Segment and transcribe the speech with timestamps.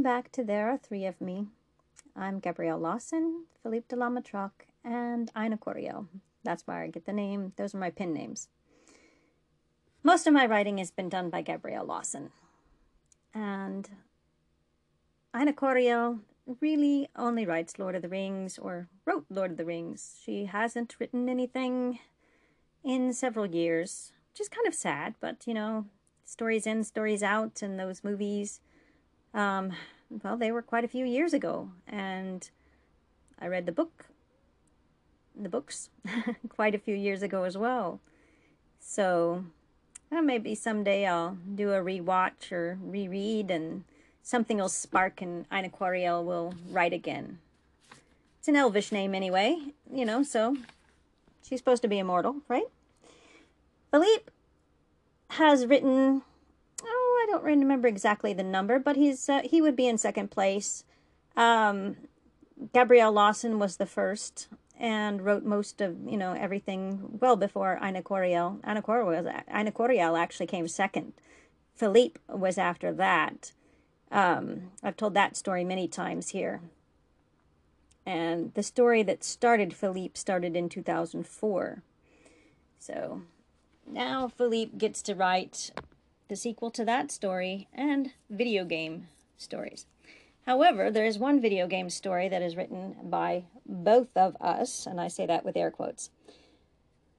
[0.00, 1.48] welcome back to There Are Three of Me.
[2.16, 6.06] I'm Gabrielle Lawson, Philippe de la Matraque, and Ina Coriel.
[6.42, 7.52] That's where I get the name.
[7.56, 8.48] Those are my pin names.
[10.02, 12.30] Most of my writing has been done by Gabrielle Lawson.
[13.34, 13.90] And
[15.38, 16.20] Ina Coriel
[16.62, 20.18] really only writes Lord of the Rings or wrote Lord of the Rings.
[20.24, 21.98] She hasn't written anything
[22.82, 25.84] in several years, which is kind of sad, but you know,
[26.24, 28.62] stories in, stories out, and those movies,
[29.34, 29.72] um,
[30.22, 31.70] well, they were quite a few years ago.
[31.86, 32.48] And
[33.40, 34.06] I read the book,
[35.40, 35.90] the books,
[36.48, 38.00] quite a few years ago as well.
[38.80, 39.44] So
[40.10, 43.84] well, maybe someday I'll do a rewatch or reread and
[44.22, 47.38] something will spark and Ina Coriel will write again.
[48.38, 49.56] It's an elvish name anyway,
[49.92, 50.56] you know, so
[51.42, 52.66] she's supposed to be immortal, right?
[53.90, 54.30] Philippe
[55.30, 56.22] has written,
[57.30, 60.84] don't remember exactly the number, but he's uh, he would be in second place.
[61.36, 61.96] Um,
[62.72, 68.02] Gabrielle Lawson was the first and wrote most of you know everything well before Ina
[68.02, 68.58] Coriel.
[68.68, 71.12] Ina Coriel, Ina Coriel actually came second.
[71.74, 73.52] Philippe was after that.
[74.10, 76.60] Um, I've told that story many times here.
[78.04, 81.82] And the story that started Philippe started in 2004.
[82.78, 83.22] So
[83.86, 85.70] now Philippe gets to write
[86.30, 89.84] the sequel to that story and video game stories.
[90.46, 95.00] However, there is one video game story that is written by both of us, and
[95.00, 96.08] I say that with air quotes.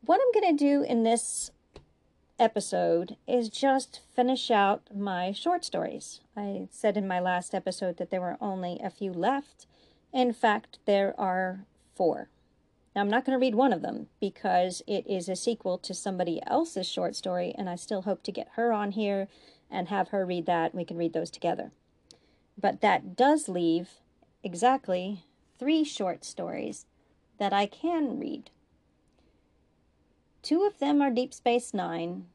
[0.05, 1.51] What I'm going to do in this
[2.39, 6.21] episode is just finish out my short stories.
[6.35, 9.67] I said in my last episode that there were only a few left.
[10.13, 11.65] In fact, there are
[11.95, 12.29] four.
[12.95, 15.93] Now, I'm not going to read one of them because it is a sequel to
[15.93, 19.29] somebody else's short story, and I still hope to get her on here
[19.69, 20.75] and have her read that.
[20.75, 21.71] We can read those together.
[22.59, 23.91] But that does leave
[24.43, 25.23] exactly
[25.57, 26.85] three short stories
[27.37, 28.49] that I can read.
[30.41, 32.25] Two of them are Deep Space Nine,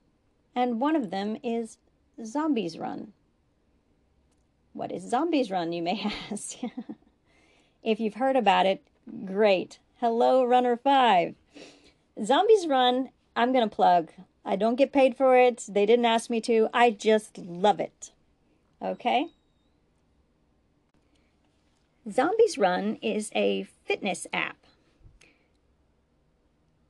[0.55, 1.77] and one of them is
[2.25, 3.13] Zombies Run.
[4.73, 6.01] What is Zombies Run, you may
[6.31, 6.57] ask?
[7.83, 8.83] if you've heard about it,
[9.25, 9.81] great.
[9.99, 11.35] Hello, Runner 5.
[12.23, 14.11] Zombies Run, I'm going to plug.
[14.45, 15.65] I don't get paid for it.
[15.67, 16.69] They didn't ask me to.
[16.75, 18.13] I just love it.
[18.83, 19.29] Okay?
[22.11, 24.59] Zombies Run is a fitness app.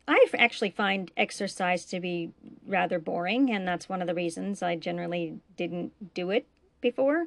[0.08, 2.32] I actually find exercise to be
[2.66, 6.48] rather boring, and that's one of the reasons I generally didn't do it
[6.80, 7.26] before.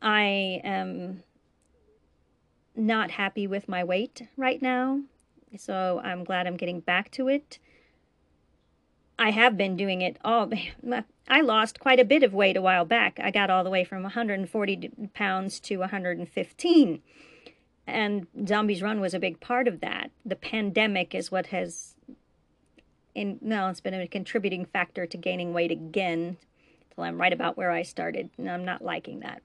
[0.00, 1.24] I am
[2.74, 5.02] not happy with my weight right now,
[5.56, 7.58] so I'm glad I'm getting back to it.
[9.18, 10.50] I have been doing it all.
[11.28, 13.20] I lost quite a bit of weight a while back.
[13.22, 17.02] I got all the way from 140 pounds to 115.
[17.86, 20.10] And Zombies Run was a big part of that.
[20.24, 21.94] The pandemic is what has,
[23.14, 26.38] in well, it's been a contributing factor to gaining weight again.
[26.94, 29.42] Till I'm right about where I started, and I'm not liking that.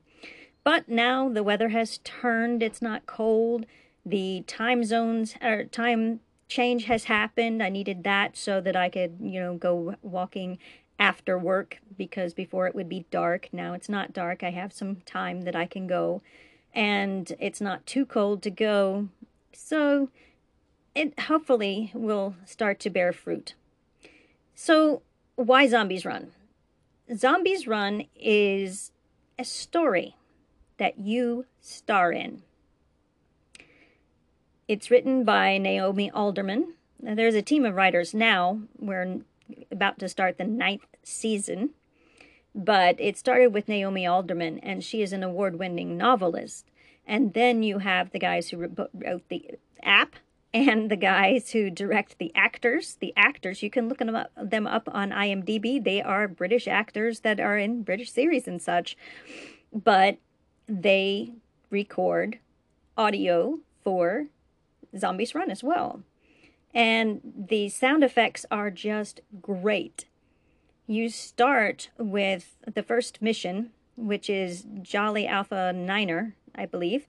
[0.67, 2.61] But now the weather has turned.
[2.61, 3.65] It's not cold.
[4.05, 6.19] The time zones or time
[6.49, 7.63] change has happened.
[7.63, 10.57] I needed that so that I could, you know, go walking
[10.99, 13.47] after work because before it would be dark.
[13.53, 14.43] Now it's not dark.
[14.43, 16.21] I have some time that I can go
[16.73, 19.07] and it's not too cold to go.
[19.53, 20.09] So
[20.93, 23.53] it hopefully will start to bear fruit.
[24.53, 25.01] So
[25.37, 26.33] why Zombies Run?
[27.15, 28.91] Zombies Run is
[29.39, 30.17] a story
[30.77, 32.43] that you star in.
[34.67, 36.73] It's written by Naomi Alderman.
[37.01, 38.61] Now, there's a team of writers now.
[38.77, 39.21] We're
[39.71, 41.71] about to start the ninth season.
[42.53, 46.65] But it started with Naomi Alderman, and she is an award winning novelist.
[47.05, 49.51] And then you have the guys who wrote the
[49.83, 50.15] app
[50.53, 52.97] and the guys who direct the actors.
[52.99, 55.81] The actors, you can look them up, them up on IMDb.
[55.81, 58.97] They are British actors that are in British series and such.
[59.71, 60.17] But
[60.67, 61.33] they
[61.69, 62.39] record
[62.97, 64.27] audio for
[64.97, 66.01] Zombies Run as well.
[66.73, 70.05] And the sound effects are just great.
[70.85, 77.07] You start with the first mission, which is Jolly Alpha Niner, I believe,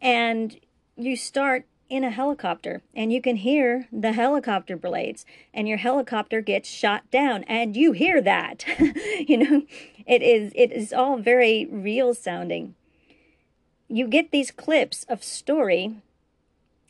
[0.00, 0.58] and
[0.96, 6.40] you start in a helicopter and you can hear the helicopter blades and your helicopter
[6.40, 8.64] gets shot down and you hear that
[9.26, 9.62] you know
[10.06, 12.76] it is it is all very real sounding
[13.90, 15.96] you get these clips of story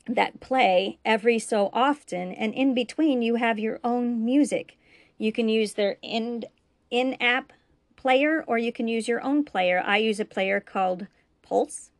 [0.06, 4.76] that play every so often, and in between, you have your own music.
[5.16, 6.44] You can use their in
[6.90, 7.52] in app
[7.96, 9.82] player or you can use your own player.
[9.84, 11.06] I use a player called
[11.42, 11.90] Pulse.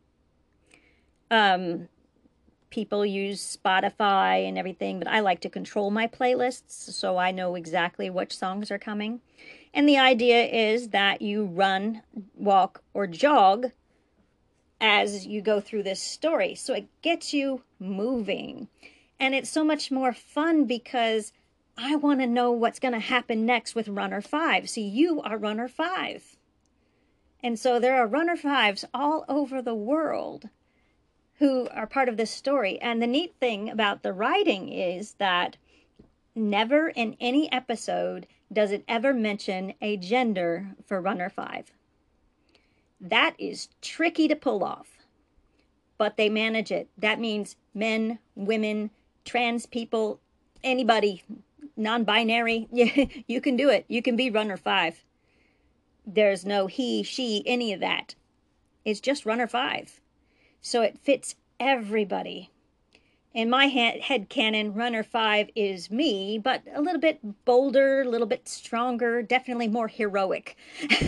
[1.31, 1.89] Um,
[2.71, 7.55] people use Spotify and everything, but I like to control my playlists so I know
[7.55, 9.21] exactly which songs are coming.
[9.75, 12.03] And the idea is that you run,
[12.35, 13.71] walk, or jog
[14.81, 16.55] as you go through this story.
[16.55, 18.69] So it gets you moving.
[19.19, 21.33] And it's so much more fun because
[21.77, 24.69] I want to know what's going to happen next with Runner 5.
[24.69, 26.37] See, you are Runner 5.
[27.43, 30.49] And so there are Runner 5s all over the world
[31.39, 32.79] who are part of this story.
[32.81, 35.57] And the neat thing about the writing is that
[36.35, 41.73] never in any episode does it ever mention a gender for Runner 5.
[43.01, 44.99] That is tricky to pull off,
[45.97, 46.89] but they manage it.
[46.99, 48.91] That means men, women,
[49.25, 50.21] trans people,
[50.63, 51.23] anybody,
[51.77, 52.69] non binary,
[53.27, 53.87] you can do it.
[53.89, 55.03] You can be Runner 5.
[56.07, 58.15] There's no he, she, any of that.
[58.85, 60.01] It's just Runner 5.
[60.61, 62.51] So it fits everybody.
[63.33, 68.27] In my head canon, Runner 5 is me, but a little bit bolder, a little
[68.27, 70.57] bit stronger, definitely more heroic.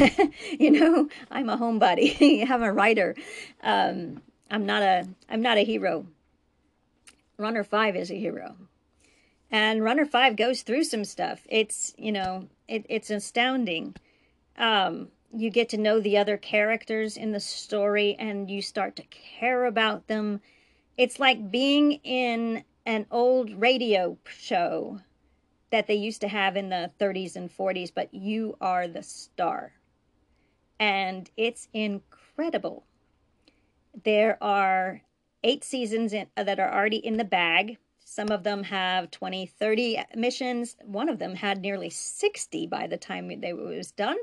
[0.58, 2.46] you know, I'm a homebody.
[2.50, 3.16] I'm a writer.
[3.62, 4.22] Um,
[4.52, 6.06] I'm not a I'm not a hero.
[7.38, 8.54] Runner 5 is a hero.
[9.50, 11.40] And Runner 5 goes through some stuff.
[11.48, 13.96] It's, you know, it, it's astounding.
[14.56, 19.02] Um, you get to know the other characters in the story and you start to
[19.02, 20.40] care about them.
[20.96, 25.00] It's like being in an old radio show
[25.70, 29.72] that they used to have in the 30s and 40s, but you are the star.
[30.78, 32.84] And it's incredible.
[34.04, 35.02] There are
[35.44, 37.78] eight seasons in, uh, that are already in the bag.
[38.04, 40.76] Some of them have 20, 30 missions.
[40.84, 44.18] One of them had nearly 60 by the time it was done.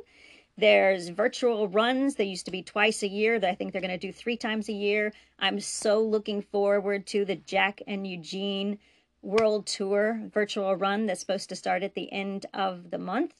[0.59, 2.15] There's virtual runs.
[2.15, 3.39] They used to be twice a year.
[3.41, 5.13] I think they're going to do three times a year.
[5.39, 8.77] I'm so looking forward to the Jack and Eugene
[9.21, 13.35] World Tour virtual run that's supposed to start at the end of the month.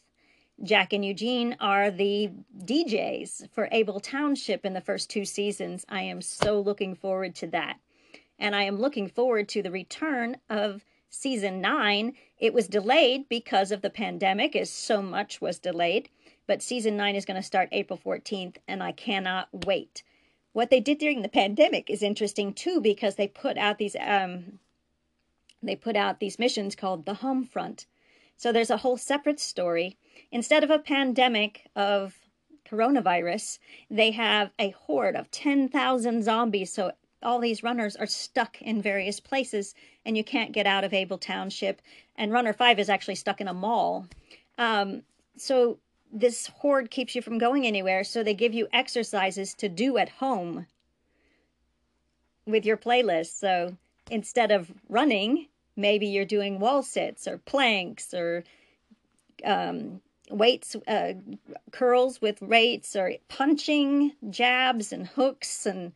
[0.63, 2.31] Jack and Eugene are the
[2.63, 5.86] DJs for Abel Township in the first two seasons.
[5.89, 7.80] I am so looking forward to that.
[8.38, 12.13] And I am looking forward to the return of season nine.
[12.38, 16.07] It was delayed because of the pandemic, as so much was delayed.
[16.49, 20.01] But season nine is going to start April 14th, and I cannot wait.
[20.51, 24.57] What they did during the pandemic is interesting too, because they put out these um,
[25.61, 27.85] they put out these missions called the Home Front.
[28.35, 29.97] So there's a whole separate story.
[30.31, 32.17] Instead of a pandemic of
[32.67, 33.59] coronavirus,
[33.91, 36.73] they have a horde of 10,000 zombies.
[36.73, 40.95] So all these runners are stuck in various places and you can't get out of
[40.95, 41.79] Abel Township.
[42.15, 44.07] And Runner 5 is actually stuck in a mall.
[44.57, 45.03] Um,
[45.37, 45.77] so
[46.11, 50.09] this horde keeps you from going anywhere, so they give you exercises to do at
[50.09, 50.65] home
[52.45, 53.39] with your playlist.
[53.39, 53.75] So
[54.09, 58.44] instead of running, maybe you're doing wall sits or planks or
[59.45, 61.13] um, weights, uh,
[61.71, 65.94] curls with weights or punching, jabs and hooks and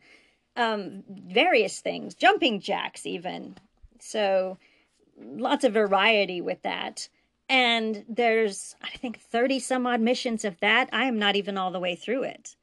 [0.56, 3.56] um, various things, jumping jacks even.
[3.98, 4.58] So
[5.20, 7.08] lots of variety with that.
[7.48, 10.88] And there's, I think, 30 some odd missions of that.
[10.92, 12.56] I am not even all the way through it.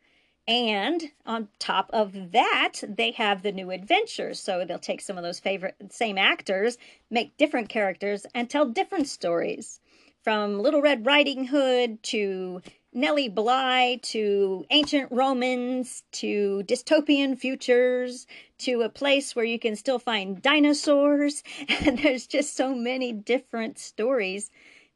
[0.47, 4.39] And on top of that, they have the new adventures.
[4.39, 6.77] So they'll take some of those favorite same actors,
[7.09, 9.79] make different characters, and tell different stories.
[10.23, 12.61] From Little Red Riding Hood to
[12.93, 18.27] Nellie Bly to ancient Romans to dystopian futures
[18.59, 21.43] to a place where you can still find dinosaurs.
[21.85, 24.51] And there's just so many different stories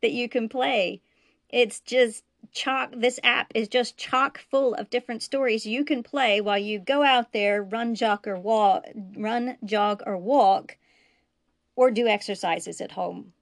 [0.05, 1.01] that you can play.
[1.49, 6.39] It's just chock this app is just chock full of different stories you can play
[6.39, 8.85] while you go out there run jog or walk
[9.17, 10.77] run jog or walk
[11.75, 13.33] or do exercises at home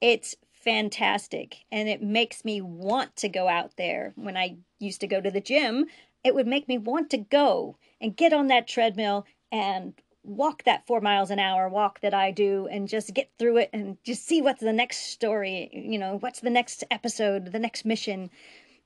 [0.00, 5.08] it's fantastic and it makes me want to go out there when i used to
[5.08, 5.84] go to the gym
[6.22, 9.92] it would make me want to go and get on that treadmill and
[10.24, 13.70] walk that four miles an hour walk that I do and just get through it
[13.72, 17.84] and just see what's the next story, you know, what's the next episode, the next
[17.84, 18.30] mission.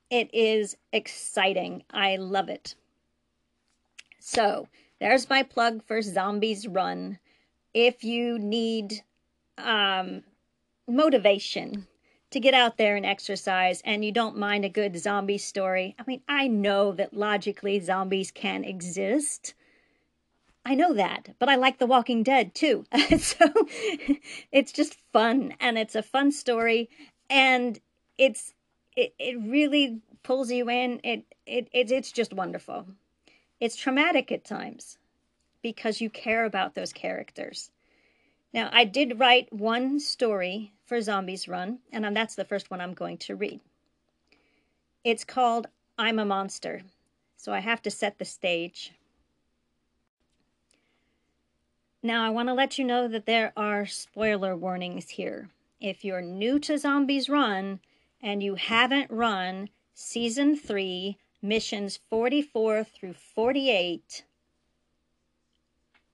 [0.09, 1.83] It is exciting.
[1.91, 2.75] I love it.
[4.19, 4.67] So
[4.99, 7.19] there's my plug for Zombies Run.
[7.73, 9.01] If you need
[9.57, 10.23] um,
[10.87, 11.87] motivation
[12.31, 16.03] to get out there and exercise and you don't mind a good zombie story, I
[16.05, 19.53] mean, I know that logically zombies can exist
[20.65, 22.85] I know that, but I like The Walking Dead too.
[23.17, 23.45] so
[24.51, 26.89] it's just fun and it's a fun story
[27.29, 27.79] and
[28.17, 28.53] it's
[28.95, 30.99] it, it really pulls you in.
[31.03, 32.85] It, it, it it's just wonderful.
[33.59, 34.97] It's traumatic at times
[35.61, 37.71] because you care about those characters.
[38.53, 42.93] Now, I did write one story for Zombies Run, and that's the first one I'm
[42.93, 43.59] going to read.
[45.03, 46.81] It's called I'm a Monster,
[47.37, 48.93] so I have to set the stage.
[52.01, 55.49] Now, I want to let you know that there are spoiler warnings here.
[55.81, 57.81] If you're new to Zombies Run
[58.21, 64.23] and you haven't run Season 3, missions 44 through 48,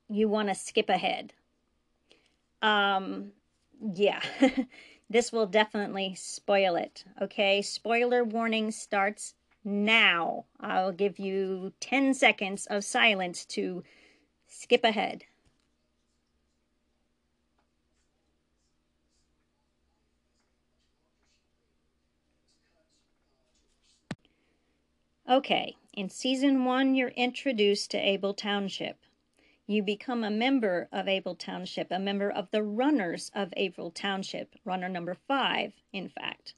[0.10, 1.34] you want to skip ahead.
[2.64, 3.34] Um,
[3.94, 4.22] yeah,
[5.10, 7.04] this will definitely spoil it.
[7.22, 10.46] Okay, spoiler warning starts now.
[10.60, 13.84] I'll give you 10 seconds of silence to
[14.48, 15.26] skip ahead.
[25.28, 29.00] Okay, in season one, you're introduced to Abel Township.
[29.66, 34.54] You become a member of Abel Township, a member of the runners of Abel Township,
[34.64, 36.54] runner number five, in fact.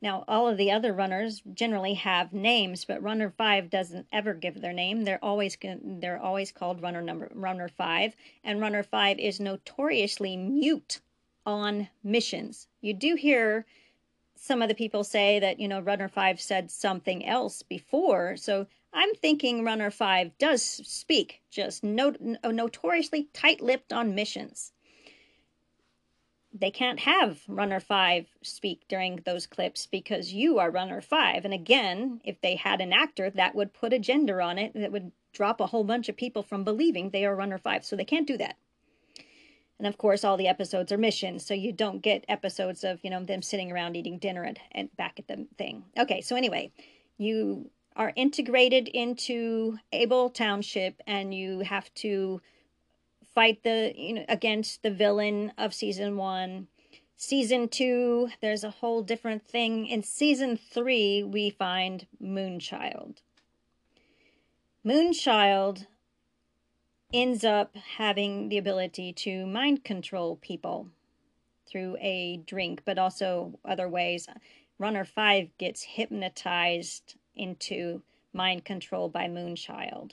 [0.00, 4.62] Now, all of the other runners generally have names, but runner five doesn't ever give
[4.62, 5.04] their name.
[5.04, 11.02] They're always they're always called runner number runner five, and runner five is notoriously mute
[11.44, 12.68] on missions.
[12.80, 13.66] You do hear
[14.44, 18.36] some of the people say that, you know, runner five said something else before.
[18.36, 24.72] So I'm thinking runner five does speak, just not, notoriously tight lipped on missions.
[26.52, 31.44] They can't have runner five speak during those clips because you are runner five.
[31.44, 34.90] And again, if they had an actor, that would put a gender on it that
[34.90, 37.84] would drop a whole bunch of people from believing they are runner five.
[37.84, 38.56] So they can't do that.
[39.82, 43.10] And of course, all the episodes are missions, so you don't get episodes of, you
[43.10, 45.82] know, them sitting around eating dinner and, and back at the thing.
[45.98, 46.70] Okay, so anyway,
[47.18, 52.40] you are integrated into Abel Township and you have to
[53.34, 56.68] fight the, you know, against the villain of season one.
[57.16, 59.88] Season two, there's a whole different thing.
[59.88, 63.16] In season three, we find Moonchild.
[64.86, 65.86] Moonchild
[67.12, 70.88] ends up having the ability to mind control people
[71.66, 74.28] through a drink, but also other ways.
[74.78, 78.02] Runner 5 gets hypnotized into
[78.32, 80.12] mind control by Moonchild,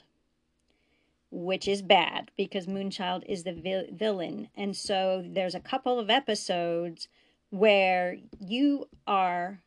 [1.30, 4.48] which is bad because Moonchild is the vi- villain.
[4.56, 7.08] And so there's a couple of episodes
[7.50, 9.60] where you are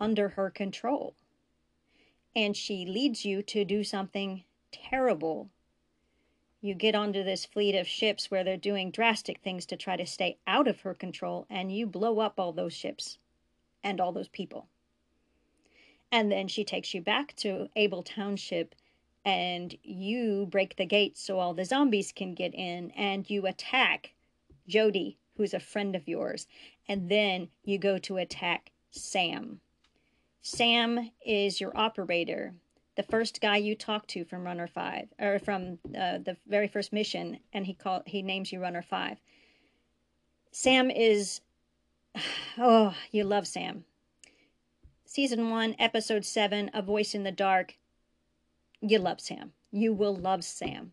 [0.00, 1.14] under her control
[2.34, 5.50] and she leads you to do something terrible
[6.60, 10.06] you get onto this fleet of ships where they're doing drastic things to try to
[10.06, 13.18] stay out of her control, and you blow up all those ships
[13.84, 14.66] and all those people.
[16.10, 18.74] And then she takes you back to Abel Township,
[19.24, 24.14] and you break the gates so all the zombies can get in, and you attack
[24.66, 26.46] Jody, who's a friend of yours,
[26.88, 29.60] and then you go to attack Sam.
[30.42, 32.54] Sam is your operator
[32.98, 36.92] the first guy you talk to from Runner Five, or from uh, the very first
[36.92, 39.18] mission, and he called he names you Runner Five.
[40.50, 41.40] Sam is,
[42.58, 43.84] oh, you love Sam.
[45.04, 47.76] Season one, episode seven, A Voice in the Dark.
[48.80, 49.52] You love Sam.
[49.70, 50.90] You will love Sam.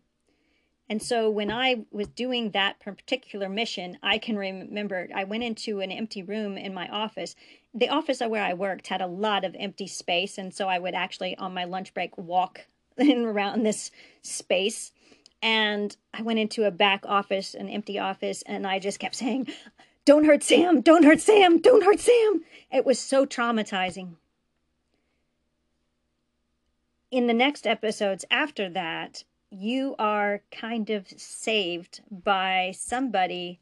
[0.88, 5.80] And so when I was doing that particular mission, I can remember I went into
[5.80, 7.34] an empty room in my office.
[7.74, 10.38] The office where I worked had a lot of empty space.
[10.38, 12.66] And so I would actually, on my lunch break, walk
[12.96, 13.90] in around this
[14.22, 14.92] space.
[15.42, 19.48] And I went into a back office, an empty office, and I just kept saying,
[20.04, 22.44] Don't hurt Sam, don't hurt Sam, don't hurt Sam.
[22.72, 24.14] It was so traumatizing.
[27.10, 33.60] In the next episodes after that, you are kind of saved by somebody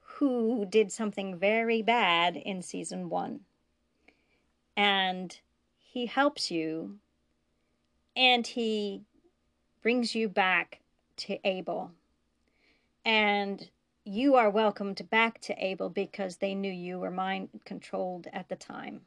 [0.00, 3.40] who did something very bad in season one.
[4.76, 5.38] And
[5.78, 6.98] he helps you
[8.16, 9.02] and he
[9.82, 10.80] brings you back
[11.16, 11.92] to Abel.
[13.04, 13.70] And
[14.04, 18.56] you are welcomed back to Abel because they knew you were mind controlled at the
[18.56, 19.02] time.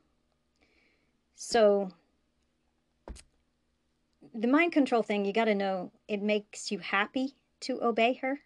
[1.36, 1.92] So
[4.34, 8.40] the mind control thing, you got to know it makes you happy to obey her.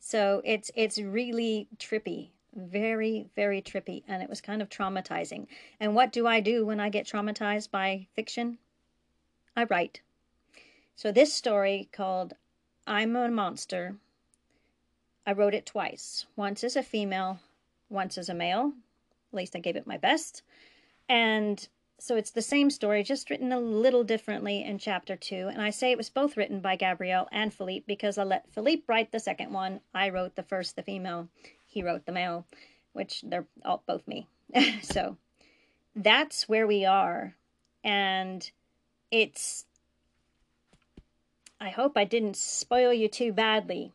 [0.00, 5.46] So it's it's really trippy, very very trippy, and it was kind of traumatizing.
[5.80, 8.58] And what do I do when I get traumatized by fiction?
[9.56, 10.00] I write.
[10.94, 12.34] So this story called
[12.86, 13.96] I'm a Monster.
[15.26, 16.26] I wrote it twice.
[16.36, 17.40] Once as a female,
[17.88, 18.72] once as a male.
[19.32, 20.42] At least I gave it my best.
[21.08, 21.66] And
[21.98, 25.48] so it's the same story, just written a little differently in chapter two.
[25.48, 28.82] And I say it was both written by Gabrielle and Philippe because I let Philippe
[28.86, 29.80] write the second one.
[29.94, 31.28] I wrote the first, the female.
[31.64, 32.46] He wrote the male,
[32.92, 34.28] which they're all both me.
[34.82, 35.16] so
[35.94, 37.34] that's where we are.
[37.82, 38.48] And
[39.10, 39.64] it's,
[41.58, 43.92] I hope I didn't spoil you too badly.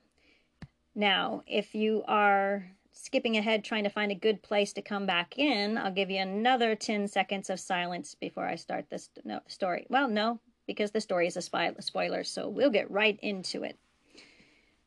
[0.95, 5.39] Now, if you are skipping ahead trying to find a good place to come back
[5.39, 9.87] in, I'll give you another 10 seconds of silence before I start this no, story.
[9.89, 13.77] Well, no, because the story is a spoiler, so we'll get right into it.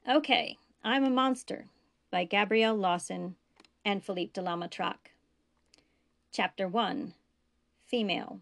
[0.08, 1.66] Okay, I'm a Monster
[2.12, 3.34] by Gabrielle Lawson
[3.84, 5.10] and Philippe de la Matraque.
[6.30, 7.14] Chapter 1
[7.86, 8.40] Female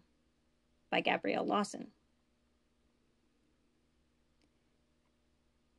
[0.91, 1.87] by Gabrielle Lawson.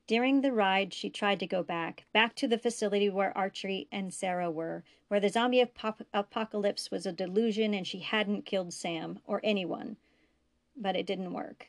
[0.06, 4.12] During the ride, she tried to go back, back to the facility where Archie and
[4.12, 9.20] Sarah were, where the zombie ap- apocalypse was a delusion and she hadn't killed Sam
[9.26, 9.96] or anyone.
[10.76, 11.68] But it didn't work.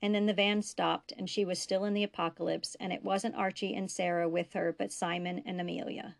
[0.00, 3.34] And then the van stopped and she was still in the apocalypse, and it wasn't
[3.34, 6.16] Archie and Sarah with her, but Simon and Amelia.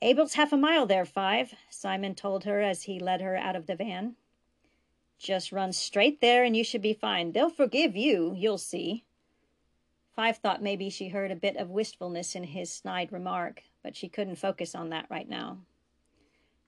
[0.00, 3.66] Abel's half a mile there, Five, Simon told her as he led her out of
[3.66, 4.14] the van.
[5.18, 7.32] Just run straight there and you should be fine.
[7.32, 9.04] They'll forgive you, you'll see.
[10.14, 14.08] Five thought maybe she heard a bit of wistfulness in his snide remark, but she
[14.08, 15.58] couldn't focus on that right now.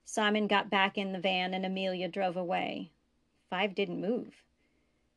[0.03, 2.91] Simon got back in the van and Amelia drove away.
[3.49, 4.43] Five didn't move.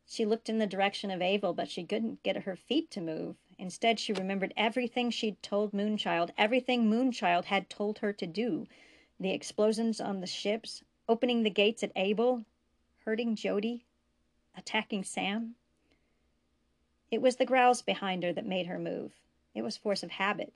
[0.06, 3.36] She looked in the direction of Abel, but she couldn't get her feet to move.
[3.58, 8.66] Instead, she remembered everything she'd told Moonchild, everything Moonchild had told her to do
[9.20, 12.44] the explosions on the ships, opening the gates at Abel,
[13.04, 13.84] hurting Jody,
[14.56, 15.56] attacking Sam.
[17.10, 19.12] It was the growls behind her that made her move.
[19.54, 20.52] It was force of habit.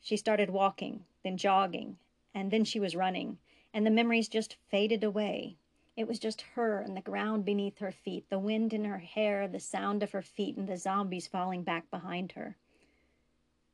[0.00, 1.98] She started walking, then jogging,
[2.34, 3.38] and then she was running,
[3.72, 5.56] and the memories just faded away.
[5.96, 9.46] It was just her and the ground beneath her feet, the wind in her hair,
[9.46, 12.56] the sound of her feet, and the zombies falling back behind her.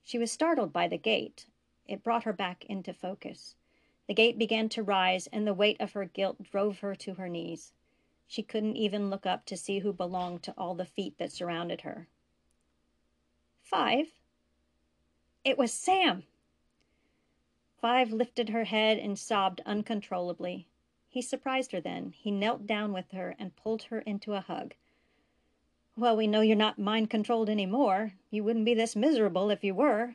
[0.03, 1.47] She was startled by the gate.
[1.89, 3.55] It brought her back into focus.
[4.07, 7.29] The gate began to rise, and the weight of her guilt drove her to her
[7.29, 7.73] knees.
[8.31, 11.81] She couldn't even look up to see who belonged to all the feet that surrounded
[11.81, 12.07] her.
[13.61, 14.07] Five.
[15.45, 16.23] It was Sam.
[17.81, 20.69] Five lifted her head and sobbed uncontrollably.
[21.09, 22.15] He surprised her then.
[22.17, 24.75] He knelt down with her and pulled her into a hug.
[25.97, 28.13] Well, we know you're not mind controlled any more.
[28.31, 30.15] You wouldn't be this miserable if you were.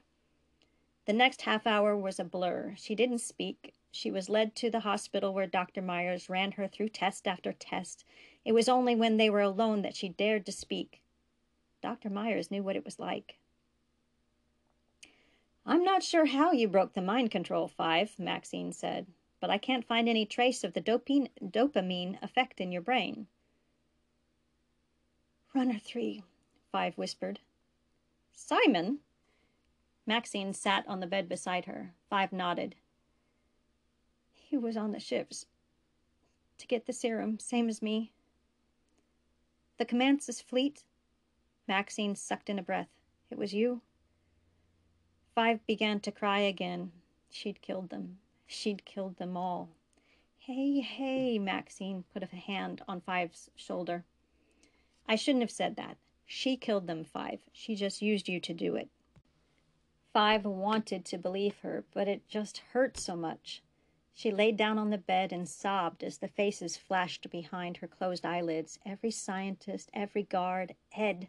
[1.06, 2.76] The next half hour was a blur.
[2.78, 3.74] She didn't speak.
[3.96, 5.82] She was led to the hospital where Dr.
[5.82, 8.04] Myers ran her through test after test.
[8.44, 11.02] It was only when they were alone that she dared to speak.
[11.82, 12.10] Dr.
[12.10, 13.38] Myers knew what it was like.
[15.66, 19.08] I'm not sure how you broke the mind control, Five, Maxine said,
[19.40, 23.28] but I can't find any trace of the dopamine, dopamine effect in your brain.
[25.54, 26.22] Runner three,
[26.70, 27.40] Five whispered.
[28.34, 29.00] Simon?
[30.06, 31.94] Maxine sat on the bed beside her.
[32.10, 32.76] Five nodded.
[34.48, 35.48] He was on the ships
[36.60, 38.12] to get the serum, same as me.
[39.78, 40.84] The Camansis fleet?
[41.68, 42.90] Maxine sucked in a breath.
[43.32, 43.82] It was you?
[45.34, 46.92] Five began to cry again.
[47.32, 48.20] She'd killed them.
[48.46, 49.70] She'd killed them all.
[50.38, 54.06] Hey, hey, Maxine put a hand on Five's shoulder.
[55.08, 55.98] I shouldn't have said that.
[56.28, 57.40] She killed them, Five.
[57.52, 58.90] She just used you to do it.
[60.14, 63.64] Five wanted to believe her, but it just hurt so much.
[64.18, 68.26] She laid down on the bed and sobbed as the faces flashed behind her closed
[68.26, 68.80] eyelids.
[68.86, 71.28] Every scientist, every guard, Ed.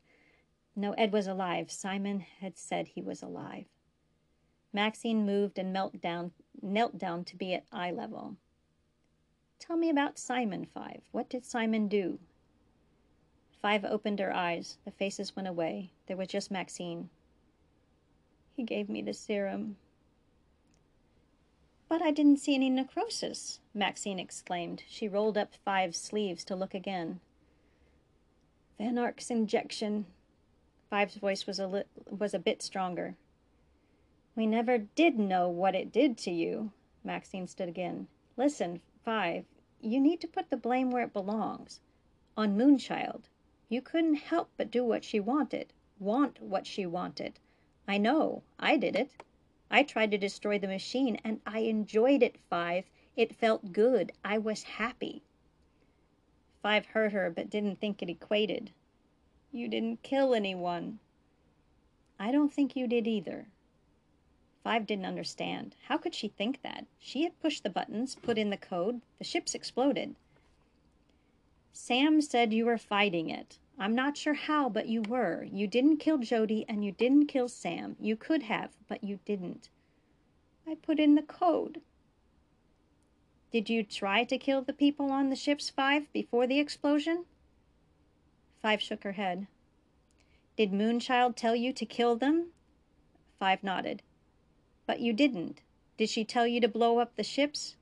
[0.76, 1.68] No, Ed was alive.
[1.68, 3.64] Simon had said he was alive.
[4.72, 6.30] Maxine moved and knelt down,
[6.62, 8.36] knelt down to be at eye level.
[9.58, 11.02] Tell me about Simon, Five.
[11.10, 12.20] What did Simon do?
[13.60, 14.78] Five opened her eyes.
[14.84, 15.90] The faces went away.
[16.06, 17.10] There was just Maxine.
[18.52, 19.76] He gave me the serum.
[21.88, 24.82] But I didn't see any necrosis, Maxine exclaimed.
[24.88, 27.20] She rolled up Five's sleeves to look again.
[28.78, 30.06] Van Ark's injection.
[30.90, 33.14] Five's voice was a, li- was a bit stronger.
[34.34, 36.72] We never did know what it did to you.
[37.04, 38.08] Maxine stood again.
[38.36, 39.44] Listen, Five,
[39.80, 41.80] you need to put the blame where it belongs.
[42.36, 43.22] On Moonchild.
[43.68, 47.38] You couldn't help but do what she wanted, want what she wanted.
[47.88, 48.42] I know.
[48.58, 49.12] I did it.
[49.70, 52.84] I tried to destroy the machine, and I enjoyed it, Five.
[53.16, 54.12] It felt good.
[54.24, 55.22] I was happy.
[56.62, 58.72] Five heard her, but didn't think it equated.
[59.52, 60.98] You didn't kill anyone.
[62.18, 63.48] I don't think you did either.
[64.62, 65.76] Five didn't understand.
[65.84, 66.86] How could she think that?
[66.98, 69.00] She had pushed the buttons, put in the code.
[69.18, 70.16] The ships exploded.
[71.72, 73.58] Sam said you were fighting it.
[73.78, 75.44] I'm not sure how, but you were.
[75.44, 77.96] You didn't kill Jody and you didn't kill Sam.
[78.00, 79.68] You could have, but you didn't.
[80.66, 81.82] I put in the code.
[83.52, 87.26] Did you try to kill the people on the ship's five before the explosion?
[88.62, 89.46] Five shook her head.
[90.56, 92.48] Did Moonchild tell you to kill them?
[93.38, 94.02] Five nodded.
[94.86, 95.60] But you didn't.
[95.98, 97.76] Did she tell you to blow up the ships?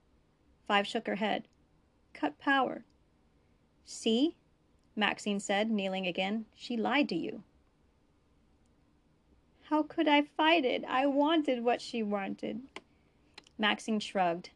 [0.66, 1.46] Five shook her head.
[2.12, 2.84] Cut power.
[3.84, 4.34] See?
[4.96, 6.46] Maxine said, kneeling again.
[6.54, 7.42] She lied to you.
[9.68, 10.84] How could I fight it?
[10.86, 12.60] I wanted what she wanted.
[13.58, 14.50] Maxine shrugged.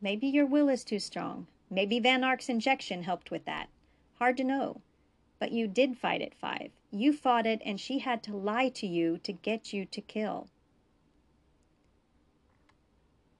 [0.00, 1.46] Maybe your will is too strong.
[1.70, 3.68] Maybe Van Ark's injection helped with that.
[4.18, 4.80] Hard to know.
[5.38, 6.72] But you did fight it, Five.
[6.90, 10.48] You fought it, and she had to lie to you to get you to kill.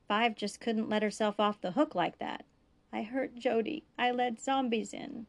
[0.06, 2.44] Five just couldn't let herself off the hook like that.
[2.92, 3.84] I hurt Jody.
[3.98, 5.26] I let zombies in.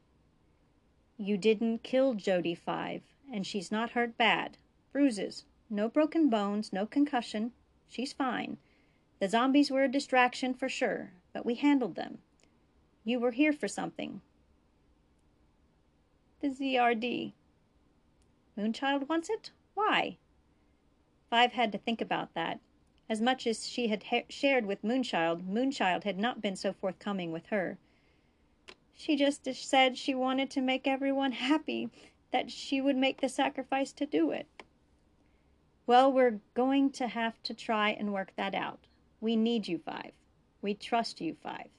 [1.21, 4.58] You didn't kill Jody Five, and she's not hurt bad.
[4.93, 5.43] Bruises.
[5.69, 7.51] No broken bones, no concussion.
[7.89, 8.58] She's fine.
[9.19, 12.19] The zombies were a distraction for sure, but we handled them.
[13.03, 14.21] You were here for something.
[16.39, 17.34] The ZRD.
[18.58, 19.51] Moonchild wants it?
[19.73, 20.17] Why?
[21.29, 22.62] Five had to think about that.
[23.10, 27.34] As much as she had ha- shared with Moonchild, Moonchild had not been so forthcoming
[27.34, 27.77] with her.
[29.01, 31.89] She just said she wanted to make everyone happy,
[32.31, 34.45] that she would make the sacrifice to do it.
[35.88, 38.88] Well, we're going to have to try and work that out.
[39.21, 40.12] We need you, Five.
[40.62, 41.69] We trust you, Five.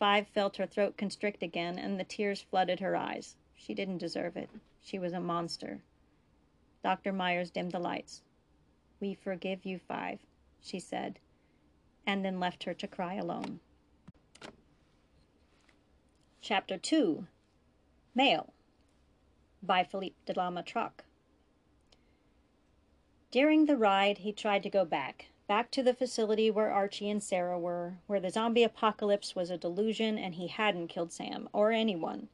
[0.00, 3.36] Five felt her throat constrict again, and the tears flooded her eyes.
[3.54, 4.50] She didn't deserve it.
[4.80, 5.80] She was a monster.
[6.82, 7.12] Dr.
[7.12, 8.20] Myers dimmed the lights.
[8.98, 10.18] We forgive you, Five,
[10.60, 11.20] she said,
[12.04, 13.60] and then left her to cry alone.
[16.46, 17.26] Chapter 2
[18.14, 18.52] Male
[19.62, 21.02] by Philippe de la Matraque.
[23.30, 27.22] During the ride, he tried to go back, back to the facility where Archie and
[27.22, 31.72] Sarah were, where the zombie apocalypse was a delusion and he hadn't killed Sam or
[31.72, 32.28] anyone.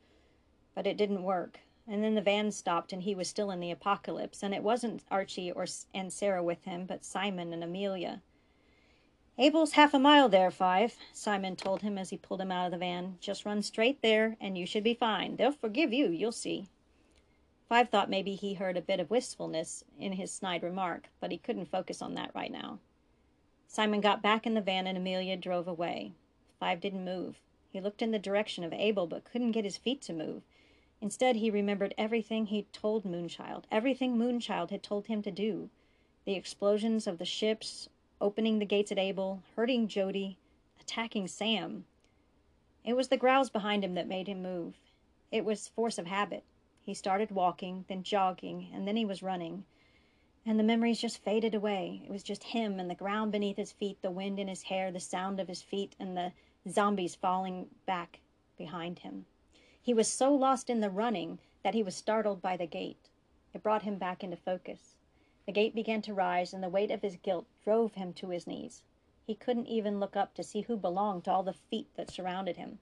[0.75, 1.61] But it didn't work.
[1.87, 5.05] And then the van stopped and he was still in the apocalypse, and it wasn't
[5.09, 8.23] Archie or and Sarah with him, but Simon and Amelia.
[9.43, 12.73] Abel's half a mile there, Five, Simon told him as he pulled him out of
[12.73, 13.17] the van.
[13.23, 15.37] Just run straight there, and you should be fine.
[15.37, 16.69] They'll forgive you, you'll see.
[17.67, 21.39] Five thought maybe he heard a bit of wistfulness in his snide remark, but he
[21.39, 22.81] couldn't focus on that right now.
[23.67, 26.13] Simon got back in the van and Amelia drove away.
[26.59, 27.41] Five didn't move.
[27.73, 30.43] He looked in the direction of Abel, but couldn't get his feet to move.
[31.01, 35.71] Instead, he remembered everything he'd told Moonchild, everything Moonchild had told him to do.
[36.27, 37.89] The explosions of the ships,
[38.21, 40.37] opening the gates at Abel, hurting Jody,
[40.81, 41.85] attacking Sam.
[42.85, 44.75] It was the growls behind him that made him move.
[45.31, 46.45] It was force of habit.
[46.83, 49.65] He started walking, then jogging, and then he was running.
[50.45, 52.03] And the memories just faded away.
[52.05, 54.91] It was just him and the ground beneath his feet, the wind in his hair,
[54.91, 56.33] the sound of his feet, and the
[56.69, 58.21] zombies falling back
[58.57, 59.27] behind him.
[59.81, 63.09] He was so lost in the running that he was startled by the gate.
[63.55, 64.97] It brought him back into focus.
[65.51, 68.47] The gate began to rise, and the weight of his guilt drove him to his
[68.47, 68.85] knees.
[69.27, 72.57] He couldn't even look up to see who belonged to all the feet that surrounded
[72.57, 72.79] him.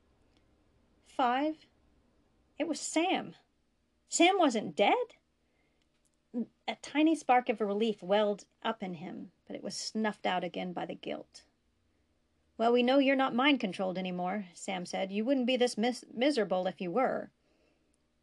[1.06, 1.66] Five?
[2.58, 3.36] It was Sam.
[4.10, 4.92] Sam wasn't dead?
[6.34, 10.74] A tiny spark of relief welled up in him, but it was snuffed out again
[10.74, 11.44] by the guilt.
[12.58, 15.10] Well, we know you're not mind controlled anymore, Sam said.
[15.10, 17.30] You wouldn't be this mis- miserable if you were.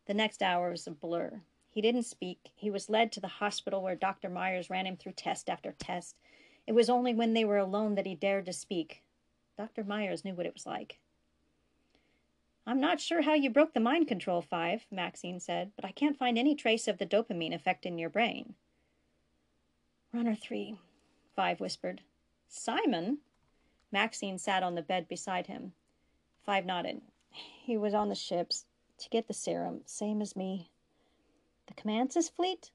[0.05, 1.41] The next hour was a blur.
[1.75, 2.51] He didn't speak.
[2.55, 4.29] He was led to the hospital where Dr.
[4.29, 6.15] Myers ran him through test after test.
[6.65, 9.03] It was only when they were alone that he dared to speak.
[9.57, 9.83] Dr.
[9.83, 10.99] Myers knew what it was like.
[12.65, 16.17] I'm not sure how you broke the mind control, Five, Maxine said, but I can't
[16.17, 18.55] find any trace of the dopamine effect in your brain.
[20.13, 20.79] Runner three,
[21.35, 21.99] Five whispered.
[22.47, 23.17] Simon?
[23.91, 25.73] Maxine sat on the bed beside him.
[26.45, 27.01] Five nodded.
[27.31, 28.63] He was on the ships
[28.99, 30.69] to get the serum, same as me.
[31.67, 32.71] The Camansis fleet?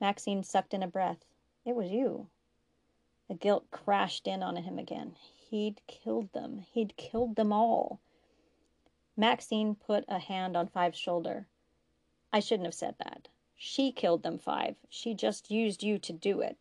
[0.00, 1.24] Maxine sucked in a breath.
[1.64, 2.28] It was you.
[3.28, 5.16] The guilt crashed in on him again.
[5.34, 6.60] He'd killed them.
[6.72, 8.00] He'd killed them all.
[9.16, 11.46] Maxine put a hand on Five's shoulder.
[12.32, 13.28] I shouldn't have said that.
[13.56, 14.76] She killed them, Five.
[14.88, 16.56] She just used you to do it.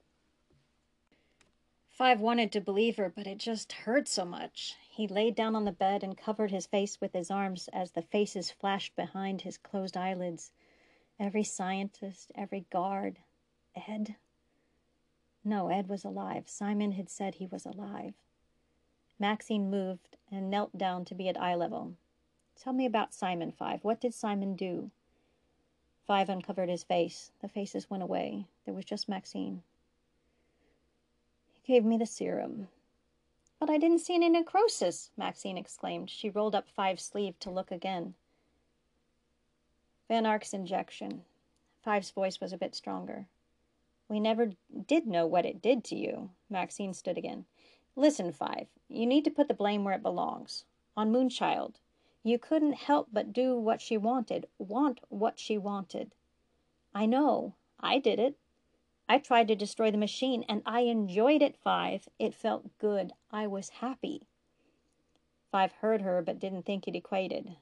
[1.89, 4.75] Five wanted to believe her, but it just hurt so much.
[4.89, 8.01] He laid down on the bed and covered his face with his arms as the
[8.01, 10.51] faces flashed behind his closed eyelids.
[11.21, 13.19] Every scientist, every guard.
[13.75, 14.15] Ed?
[15.45, 16.45] No, Ed was alive.
[16.47, 18.15] Simon had said he was alive.
[19.19, 21.93] Maxine moved and knelt down to be at eye level.
[22.59, 23.83] Tell me about Simon, Five.
[23.83, 24.89] What did Simon do?
[26.07, 27.29] Five uncovered his face.
[27.39, 28.47] The faces went away.
[28.65, 29.61] There was just Maxine.
[31.61, 32.67] He gave me the serum.
[33.59, 36.09] But I didn't see any necrosis, Maxine exclaimed.
[36.09, 38.15] She rolled up Five's sleeve to look again.
[40.11, 41.23] Van Ark's injection.
[41.85, 43.27] Five's voice was a bit stronger.
[44.09, 44.51] We never
[44.85, 46.31] did know what it did to you.
[46.49, 47.45] Maxine stood again.
[47.95, 50.65] Listen, Five, you need to put the blame where it belongs.
[50.97, 51.75] On Moonchild.
[52.23, 56.11] You couldn't help but do what she wanted, want what she wanted.
[56.93, 57.53] I know.
[57.79, 58.35] I did it.
[59.07, 62.09] I tried to destroy the machine, and I enjoyed it, Five.
[62.19, 63.13] It felt good.
[63.31, 64.27] I was happy.
[65.53, 67.55] Five heard her, but didn't think it equated.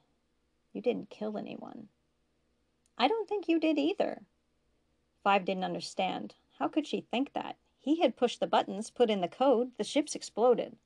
[0.72, 1.86] You didn't kill anyone.
[3.00, 4.20] I don't think you did either.
[5.24, 6.34] Five didn't understand.
[6.58, 7.56] How could she think that?
[7.78, 10.76] He had pushed the buttons, put in the code, the ships exploded.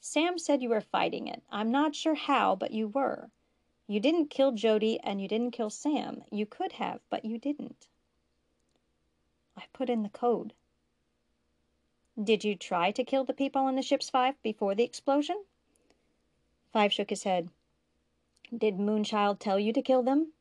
[0.00, 1.44] Sam said you were fighting it.
[1.48, 3.30] I'm not sure how, but you were.
[3.86, 6.24] You didn't kill Jody and you didn't kill Sam.
[6.32, 7.86] You could have, but you didn't.
[9.56, 10.52] I put in the code.
[12.20, 15.44] Did you try to kill the people on the ship's five before the explosion?
[16.72, 17.50] Five shook his head.
[18.52, 20.32] Did Moonchild tell you to kill them?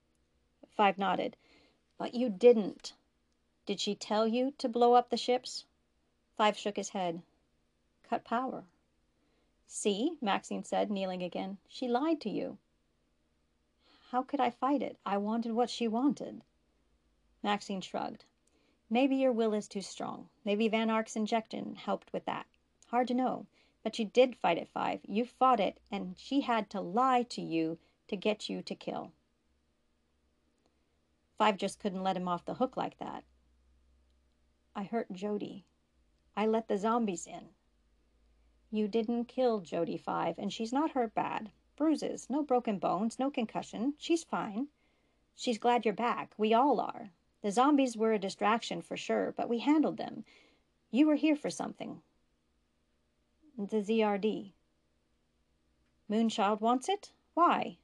[0.75, 1.35] Five nodded.
[1.97, 2.93] But you didn't.
[3.65, 5.65] Did she tell you to blow up the ships?
[6.35, 7.21] Five shook his head.
[8.03, 8.63] Cut power.
[9.67, 11.57] See, Maxine said, kneeling again.
[11.67, 12.57] She lied to you.
[14.09, 14.97] How could I fight it?
[15.05, 16.41] I wanted what she wanted.
[17.43, 18.25] Maxine shrugged.
[18.89, 20.29] Maybe your will is too strong.
[20.43, 22.47] Maybe Van Ark's injection helped with that.
[22.87, 23.45] Hard to know.
[23.83, 25.01] But you did fight it, Five.
[25.07, 27.77] You fought it, and she had to lie to you
[28.07, 29.11] to get you to kill.
[31.39, 33.23] Five just couldn't let him off the hook like that.
[34.75, 35.63] I hurt Jody.
[36.35, 37.51] I let the zombies in.
[38.71, 41.49] You didn't kill Jody Five, and she's not hurt bad.
[41.77, 43.93] Bruises, no broken bones, no concussion.
[43.97, 44.67] She's fine.
[45.33, 46.33] She's glad you're back.
[46.37, 47.11] We all are.
[47.41, 50.25] The zombies were a distraction for sure, but we handled them.
[50.91, 52.01] You were here for something.
[53.57, 54.51] The ZRD.
[56.11, 57.13] Moonchild wants it?
[57.33, 57.77] Why?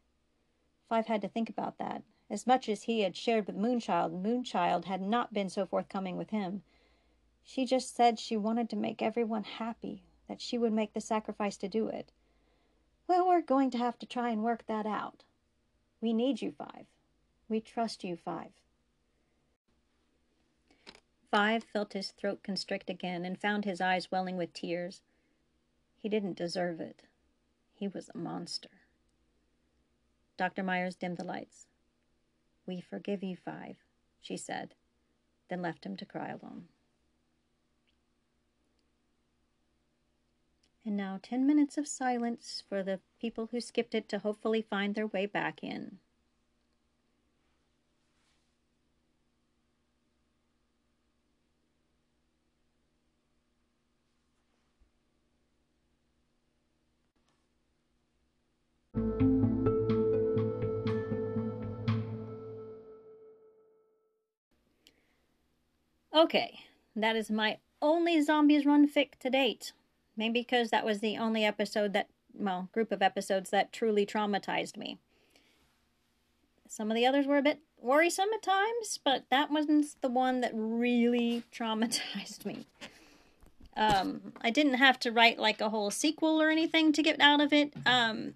[0.89, 2.04] Five had to think about that.
[2.29, 6.31] As much as he had shared with Moonchild, Moonchild had not been so forthcoming with
[6.31, 6.63] him.
[7.43, 11.57] She just said she wanted to make everyone happy, that she would make the sacrifice
[11.57, 12.11] to do it.
[13.07, 15.23] Well, we're going to have to try and work that out.
[16.01, 16.88] We need you, Five.
[17.47, 18.51] We trust you, Five.
[21.29, 25.01] Five felt his throat constrict again and found his eyes welling with tears.
[25.97, 27.03] He didn't deserve it.
[27.73, 28.69] He was a monster.
[30.38, 30.63] Dr.
[30.63, 31.67] Myers dimmed the lights.
[32.65, 33.78] We forgive you, Five,
[34.21, 34.73] she said,
[35.49, 36.65] then left him to cry alone.
[40.86, 44.93] And now 10 minutes of silence for the people who skipped it to hopefully find
[44.93, 45.97] their way back in.
[66.15, 66.62] Okay,
[66.95, 69.73] that is my only Zombies Run fic to date.
[70.15, 74.78] Maybe because that was the only episode that, well, group of episodes that truly traumatized
[74.78, 74.97] me.
[76.69, 80.39] Some of the others were a bit worrisome at times, but that wasn't the one
[80.39, 82.65] that really traumatized me.
[83.75, 87.41] Um, I didn't have to write like a whole sequel or anything to get out
[87.41, 88.36] of it, um,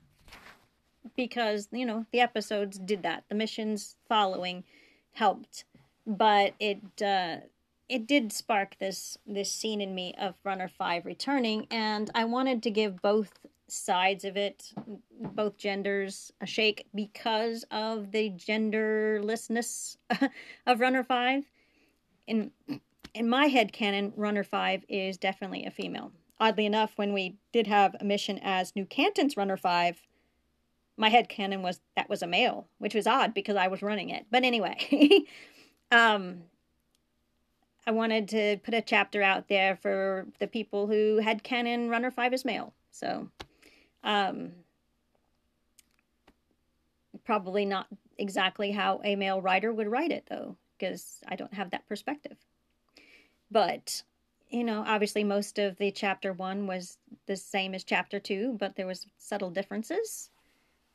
[1.16, 3.24] because, you know, the episodes did that.
[3.30, 4.66] The missions following
[5.14, 5.64] helped,
[6.06, 7.38] but it, uh,
[7.90, 12.62] it did spark this this scene in me of Runner Five returning, and I wanted
[12.64, 14.72] to give both sides of it,
[15.20, 19.98] both genders, a shake because of the genderlessness
[20.68, 21.46] of Runner Five.
[22.28, 22.52] In
[23.16, 26.12] in my head canon, Runner Five is definitely a female.
[26.40, 30.02] Oddly enough, when we did have a mission as New Canton's Runner Five,
[30.96, 34.10] my head canon was that was a male, which was odd because I was running
[34.10, 34.28] it.
[34.30, 34.78] But anyway,
[35.92, 36.44] um,
[37.88, 42.12] I wanted to put a chapter out there for the people who had canon Runner
[42.12, 42.74] 5 as male.
[42.92, 43.30] So,
[44.04, 44.52] um,
[47.24, 47.88] probably not
[48.18, 52.38] exactly how a male writer would write it, though, because I don't have that perspective.
[53.52, 54.04] But,
[54.50, 58.76] you know, obviously most of the chapter one was the same as chapter two, but
[58.76, 60.30] there was subtle differences.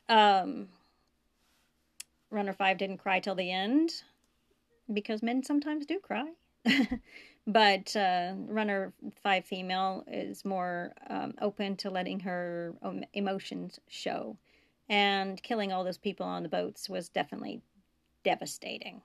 [0.08, 0.68] Um,
[2.30, 3.90] Runner 5 didn't cry till the end
[4.92, 6.32] because men sometimes do cry.
[7.46, 12.74] but uh, runner five female is more um, open to letting her
[13.12, 14.36] emotions show
[14.88, 17.62] And killing all those people on the boats was definitely
[18.24, 19.02] devastating,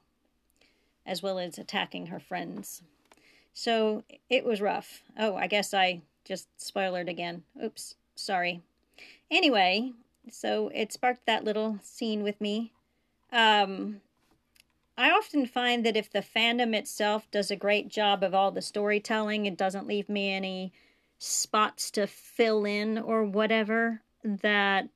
[1.05, 2.81] as well as attacking her friends.
[3.53, 5.03] So it was rough.
[5.17, 7.43] Oh, I guess I just spoiled it again.
[7.63, 8.61] Oops, sorry.
[9.31, 9.93] Anyway,
[10.31, 12.73] so it sparked that little scene with me.
[13.31, 14.01] Um,
[14.99, 18.61] I often find that if the fandom itself does a great job of all the
[18.61, 20.73] storytelling, it doesn't leave me any
[21.17, 24.89] spots to fill in or whatever, that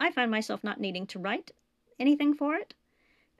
[0.00, 1.52] I find myself not needing to write
[2.00, 2.74] anything for it.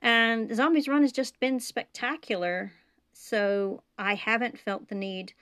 [0.01, 2.71] And Zombies Run has just been spectacular,
[3.11, 5.33] so I haven't felt the need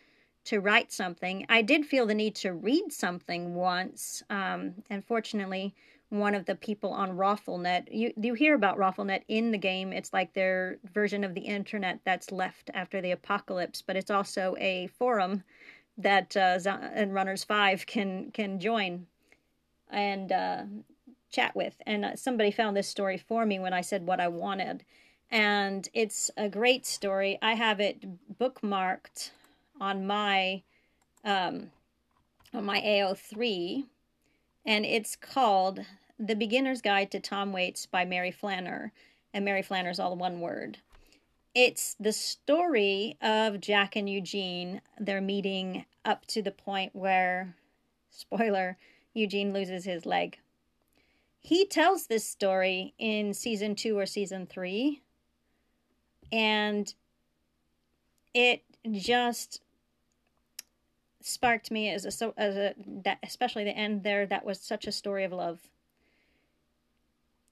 [0.45, 1.45] to write something.
[1.47, 4.23] I did feel the need to read something once.
[4.31, 5.75] Um, unfortunately,
[6.09, 7.87] one of the people on RawfulNet.
[7.91, 9.91] You you hear about RawfulNet in the game.
[9.91, 14.55] It's like their version of the internet that's left after the apocalypse, but it's also
[14.57, 15.43] a forum
[15.97, 16.59] that uh,
[16.93, 19.07] and Runners Five can can join
[19.89, 20.63] and uh,
[21.31, 21.75] chat with.
[21.85, 24.85] And uh, somebody found this story for me when I said what I wanted,
[25.29, 27.37] and it's a great story.
[27.41, 29.31] I have it bookmarked
[29.81, 30.63] on my
[31.25, 31.71] um,
[32.53, 33.85] on my AO3
[34.67, 35.79] and it's called
[36.19, 38.91] The Beginner's Guide to Tom Waits by Mary Flanner.
[39.33, 40.79] And Mary Flanner's all one word.
[41.55, 47.55] It's the story of Jack and Eugene, their meeting up to the point where,
[48.11, 48.77] spoiler,
[49.13, 50.39] Eugene loses his leg.
[51.39, 55.01] He tells this story in season two or season three,
[56.31, 56.93] and
[58.33, 59.61] it just
[61.27, 64.87] sparked me as a so as a that especially the end there that was such
[64.87, 65.59] a story of love.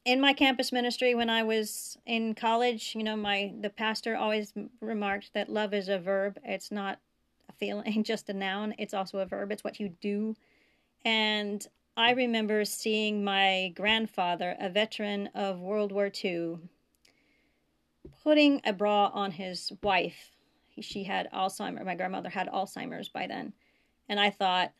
[0.05, 4.53] In my campus ministry when i was in college you know my the pastor always
[4.79, 6.39] remarked that love is a verb.
[6.43, 6.99] It's not
[7.49, 8.75] a feeling just a noun.
[8.77, 9.51] It's also a verb.
[9.51, 10.35] It's what you do.
[11.03, 16.57] And i remember seeing my grandfather a veteran of world war ii
[18.23, 20.31] putting a bra on his wife.
[20.81, 23.53] She had alzheimer's my grandmother had alzheimer's by then
[24.07, 24.71] and I thought,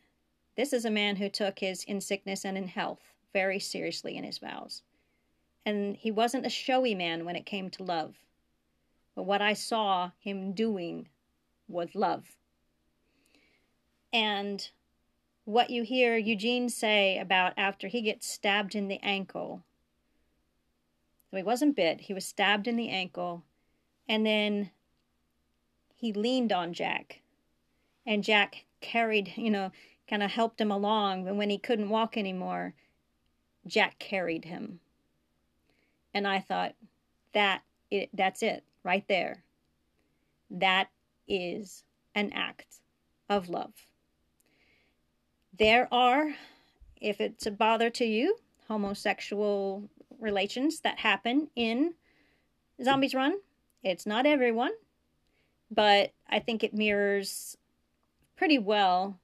[0.56, 3.00] this is a man who took his in sickness and in health
[3.32, 4.82] very seriously in his vows.
[5.64, 8.14] And he wasn't a showy man when it came to love.
[9.14, 11.08] But what I saw him doing
[11.68, 12.36] was love.
[14.12, 14.68] And
[15.44, 19.62] what you hear Eugene say about after he gets stabbed in the ankle.
[21.30, 23.42] So he wasn't bit, he was stabbed in the ankle.
[24.08, 24.70] And then
[25.94, 27.20] he leaned on Jack.
[28.06, 29.72] And Jack carried, you know,
[30.08, 31.24] kind of helped him along.
[31.24, 32.74] But when he couldn't walk anymore,
[33.66, 34.80] Jack carried him.
[36.14, 36.74] And I thought,
[37.36, 39.44] that it, that's it right there.
[40.50, 40.88] That
[41.28, 42.80] is an act
[43.28, 43.74] of love.
[45.58, 46.34] There are,
[46.98, 48.36] if it's a bother to you,
[48.68, 51.92] homosexual relations that happen in
[52.82, 53.36] Zombies Run.
[53.82, 54.72] It's not everyone,
[55.70, 57.58] but I think it mirrors
[58.36, 59.18] pretty well,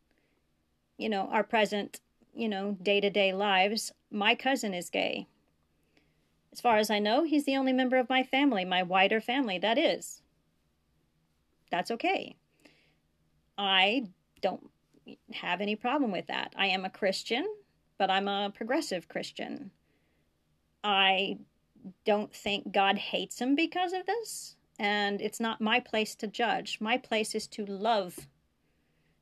[0.96, 2.01] you know, our present,
[2.35, 3.92] you know, day to day lives.
[4.11, 5.27] My cousin is gay.
[6.53, 9.59] As far as I know, he's the only member of my family, my wider family,
[9.59, 10.20] that is.
[11.70, 12.37] That's okay.
[13.57, 14.09] I
[14.42, 14.70] don't
[15.33, 16.53] have any problem with that.
[16.57, 17.46] I am a Christian,
[17.98, 19.70] but I'm a progressive Christian.
[20.85, 21.38] I
[22.05, 26.79] don't think God hates him because of this, and it's not my place to judge.
[26.81, 28.29] My place is to love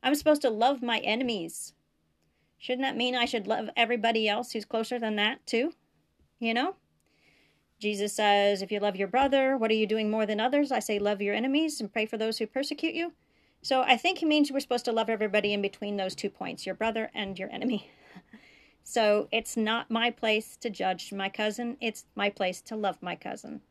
[0.03, 1.73] I'm supposed to love my enemies.
[2.57, 5.73] Shouldn't that mean I should love everybody else who's closer than that, too?
[6.39, 6.75] You know?
[7.79, 10.71] Jesus says, if you love your brother, what are you doing more than others?
[10.71, 13.13] I say, love your enemies and pray for those who persecute you.
[13.63, 16.65] So I think he means we're supposed to love everybody in between those two points,
[16.65, 17.89] your brother and your enemy.
[18.83, 23.15] so it's not my place to judge my cousin, it's my place to love my
[23.15, 23.61] cousin.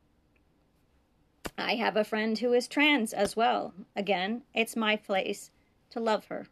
[1.56, 3.74] I have a friend who is trans as well.
[3.94, 5.50] Again, it's my place
[5.90, 6.46] to love her.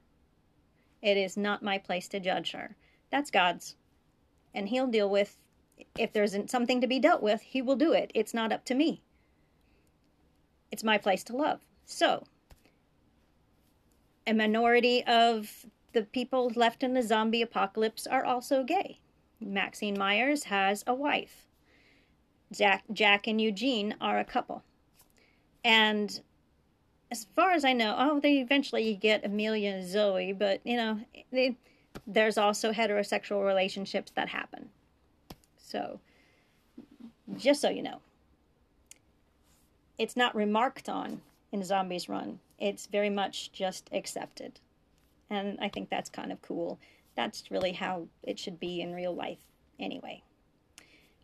[1.00, 2.76] It is not my place to judge her.
[3.10, 3.76] That's God's.
[4.54, 5.36] And He'll deal with,
[5.96, 8.10] if there's something to be dealt with, He will do it.
[8.14, 9.02] It's not up to me.
[10.70, 11.60] It's my place to love.
[11.86, 12.24] So,
[14.26, 19.00] a minority of the people left in the zombie apocalypse are also gay.
[19.40, 21.46] Maxine Myers has a wife.
[22.52, 24.62] Jack, Jack and Eugene are a couple.
[25.64, 26.20] And
[27.10, 31.00] as far as I know, oh, they eventually get Amelia and Zoe, but you know,
[31.32, 31.56] they,
[32.06, 34.68] there's also heterosexual relationships that happen.
[35.56, 36.00] So,
[37.36, 38.00] just so you know,
[39.98, 41.20] it's not remarked on
[41.52, 42.40] in Zombies Run.
[42.58, 44.60] It's very much just accepted.
[45.30, 46.78] And I think that's kind of cool.
[47.16, 49.38] That's really how it should be in real life.
[49.78, 50.22] Anyway.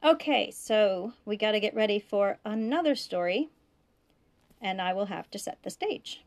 [0.05, 3.49] Okay, so we got to get ready for another story,
[4.65, 6.23] and I will have to set the stage.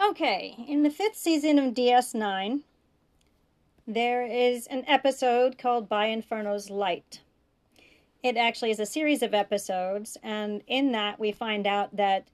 [0.00, 2.60] Okay, in the fifth season of DS9,
[3.86, 7.20] there is an episode called By Inferno's Light.
[8.22, 12.28] It actually is a series of episodes, and in that we find out that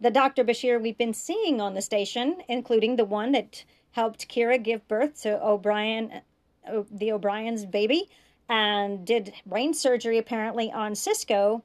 [0.00, 0.44] the Dr.
[0.44, 5.22] Bashir we've been seeing on the station, including the one that helped Kira give birth
[5.22, 6.20] to O'Brien,
[6.68, 8.08] uh, the O'Brien's baby,
[8.48, 11.62] and did brain surgery apparently on Sisko,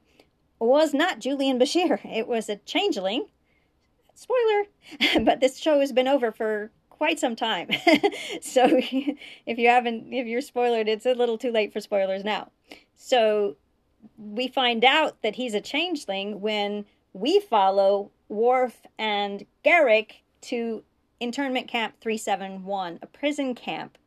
[0.58, 2.00] was not Julian Bashir.
[2.04, 3.26] It was a changeling.
[4.14, 4.64] Spoiler,
[5.24, 7.68] but this show has been over for quite some time.
[8.40, 8.64] so
[9.46, 12.50] if you haven't, if you're spoiled, it's a little too late for spoilers now.
[12.96, 13.56] So
[14.16, 20.82] we find out that he's a changeling when we follow Worf and Garak to
[21.20, 23.98] internment camp 371, a prison camp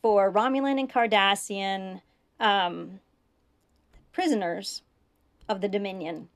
[0.00, 2.00] for Romulan and Cardassian
[2.40, 3.00] um,
[4.12, 4.82] prisoners
[5.48, 6.28] of the Dominion.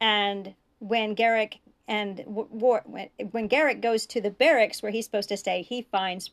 [0.00, 5.28] And when Garak and War, when, when Garak goes to the barracks where he's supposed
[5.30, 6.30] to stay, he finds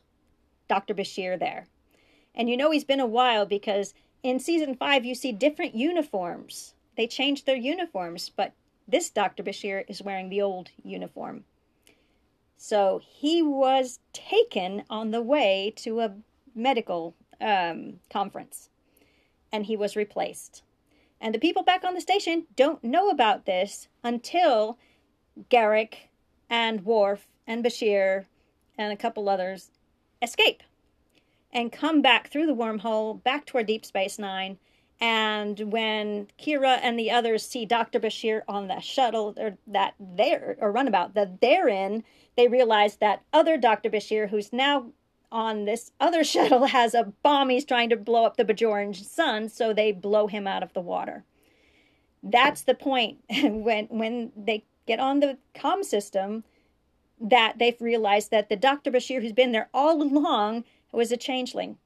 [0.68, 0.94] Dr.
[0.94, 1.66] Bashir there.
[2.34, 6.74] And you know he's been a while because in season five, you see different uniforms.
[6.96, 8.52] They changed their uniforms, but
[8.86, 9.42] this Dr.
[9.42, 11.44] Bashir is wearing the old uniform.
[12.56, 16.14] So he was taken on the way to a
[16.54, 18.68] medical um, conference
[19.52, 20.62] and he was replaced.
[21.20, 24.78] And the people back on the station don't know about this until
[25.50, 25.94] Garak
[26.48, 28.26] and Worf and Bashir
[28.76, 29.70] and a couple others
[30.22, 30.62] escape
[31.52, 34.58] and come back through the wormhole back toward Deep Space Nine.
[35.00, 38.00] And when Kira and the others see Dr.
[38.00, 42.02] Bashir on the shuttle or that they're or runabout that they're in,
[42.36, 43.90] they realize that other Dr.
[43.90, 44.90] Bashir, who's now
[45.30, 49.48] on this other shuttle, has a bomb he's trying to blow up the Bajoran sun,
[49.48, 51.24] so they blow him out of the water.
[52.22, 56.44] That's the point when when they get on the com system
[57.20, 58.90] that they've realized that the Dr.
[58.90, 61.78] Bashir who's been there all along was a changeling.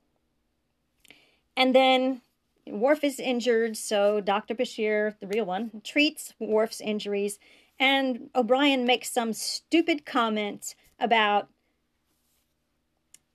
[1.57, 2.23] And then
[2.67, 4.55] Worf is injured, so Dr.
[4.55, 7.39] Bashir, the real one, treats Worf's injuries,
[7.79, 11.49] and O'Brien makes some stupid comment about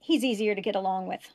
[0.07, 1.33] he's easier to get along with.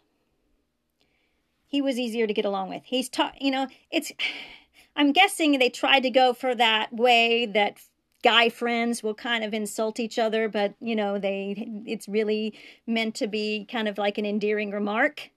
[1.66, 2.82] He was easier to get along with.
[2.84, 4.12] He's taught, you know, it's,
[4.96, 7.78] I'm guessing they tried to go for that way that
[8.22, 12.54] guy friends will kind of insult each other, but you know, they it's really
[12.86, 15.30] meant to be kind of like an endearing remark,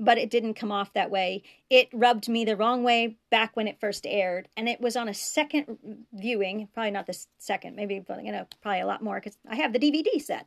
[0.00, 1.42] but it didn't come off that way.
[1.68, 5.08] It rubbed me the wrong way back when it first aired, and it was on
[5.08, 5.78] a second
[6.14, 9.74] viewing, probably not the second, maybe you know, probably a lot more because I have
[9.74, 10.46] the DVD set.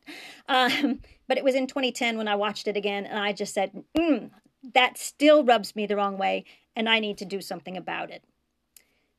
[0.50, 3.84] Um, but it was in 2010 when I watched it again, and I just said,
[3.96, 4.32] mm,
[4.74, 6.46] that still rubs me the wrong way,
[6.76, 8.24] and I need to do something about it.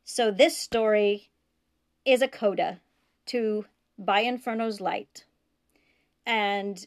[0.05, 1.30] So this story
[2.05, 2.80] is a coda
[3.26, 3.66] to
[3.97, 5.24] By Inferno's Light.
[6.26, 6.87] And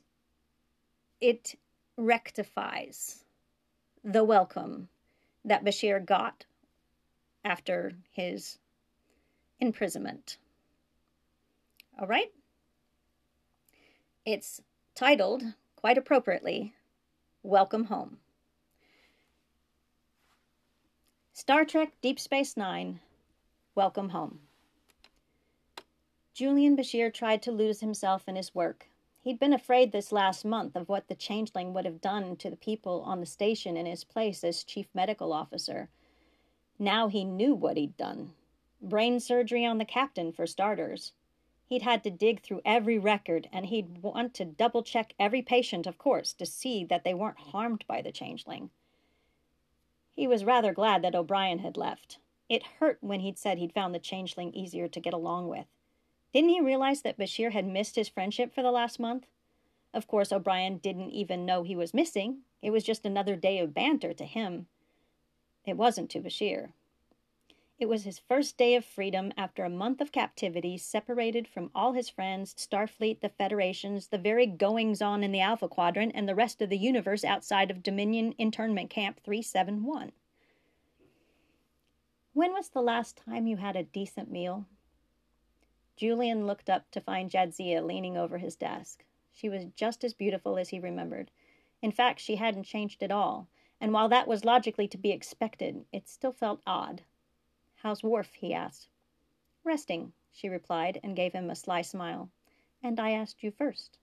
[1.22, 1.56] it
[1.95, 3.24] rectifies
[4.04, 4.89] the welcome
[5.45, 6.45] that Bashir got
[7.43, 8.58] after his
[9.60, 10.38] imprisonment.
[12.00, 12.32] All right?
[14.26, 14.62] It's
[14.93, 15.43] titled,
[15.76, 16.74] quite appropriately,
[17.43, 18.18] Welcome Home.
[21.34, 23.00] Star Trek Deep Space Nine,
[23.76, 24.39] Welcome Home.
[26.34, 28.88] Julian Bashir tried to lose himself in his work.
[29.28, 32.55] He'd been afraid this last month of what the changeling would have done to the
[32.55, 35.89] people on the station in his place as chief medical officer.
[36.80, 38.32] Now he knew what he'd done.
[38.82, 41.11] Brain surgery on the captain, for starters.
[41.65, 45.88] He'd had to dig through every record, and he'd want to double check every patient,
[45.88, 48.69] of course, to see that they weren't harmed by the changeling.
[50.15, 52.19] He was rather glad that O'Brien had left.
[52.47, 55.67] It hurt when he'd said he'd found the changeling easier to get along with.
[56.34, 59.28] Didn't he realize that Bashir had missed his friendship for the last month?
[59.93, 62.39] Of course, O'Brien didn't even know he was missing.
[62.61, 64.67] It was just another day of banter to him.
[65.65, 66.69] It wasn't to Bashir.
[67.80, 71.93] It was his first day of freedom after a month of captivity, separated from all
[71.93, 76.34] his friends, Starfleet, the Federations, the very goings on in the Alpha Quadrant, and the
[76.34, 80.11] rest of the universe outside of Dominion Internment Camp 371.
[82.34, 84.65] When was the last time you had a decent meal?
[85.98, 89.04] Julian looked up to find Jadzia leaning over his desk.
[89.34, 91.32] She was just as beautiful as he remembered.
[91.82, 93.48] In fact, she hadn't changed at all,
[93.82, 97.02] and while that was logically to be expected, it still felt odd.
[97.78, 98.36] How's Worf?
[98.36, 98.89] he asked.
[99.64, 102.30] Resting, she replied, and gave him a sly smile.
[102.84, 103.98] And I asked you first.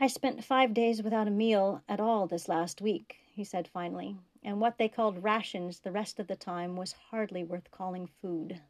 [0.00, 4.16] I spent five days without a meal at all this last week, he said finally,
[4.42, 8.60] and what they called rations the rest of the time was hardly worth calling food.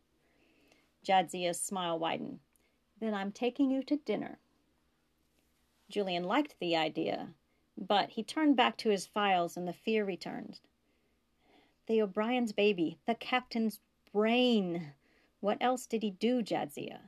[1.05, 2.41] Jadzia's smile widened.
[2.99, 4.39] Then I'm taking you to dinner.
[5.91, 7.35] Julian liked the idea,
[7.77, 10.61] but he turned back to his files and the fear returned.
[11.87, 13.81] The O'Brien's baby, the captain's
[14.13, 14.93] brain.
[15.41, 17.01] What else did he do, Jadzia?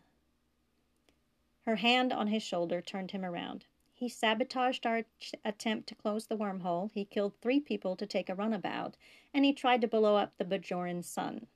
[1.64, 3.64] Her hand on his shoulder turned him around.
[3.92, 8.28] He sabotaged our ch- attempt to close the wormhole, he killed three people to take
[8.28, 8.97] a runabout,
[9.32, 11.47] and he tried to blow up the Bajoran sun.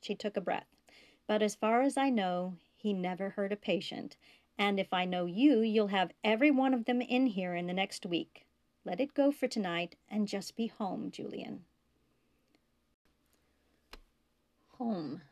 [0.00, 0.71] She took a breath.
[1.32, 4.18] But as far as I know, he never hurt a patient,
[4.58, 7.72] and if I know you, you'll have every one of them in here in the
[7.72, 8.44] next week.
[8.84, 11.64] Let it go for tonight and just be home, Julian.
[14.76, 15.22] Home.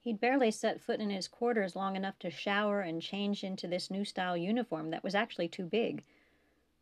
[0.00, 3.92] He'd barely set foot in his quarters long enough to shower and change into this
[3.92, 6.02] new style uniform that was actually too big.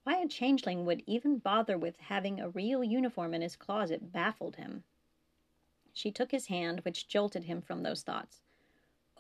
[0.05, 4.57] Why a changeling would even bother with having a real uniform in his closet baffled
[4.57, 4.85] him.
[5.93, 8.41] She took his hand, which jolted him from those thoughts.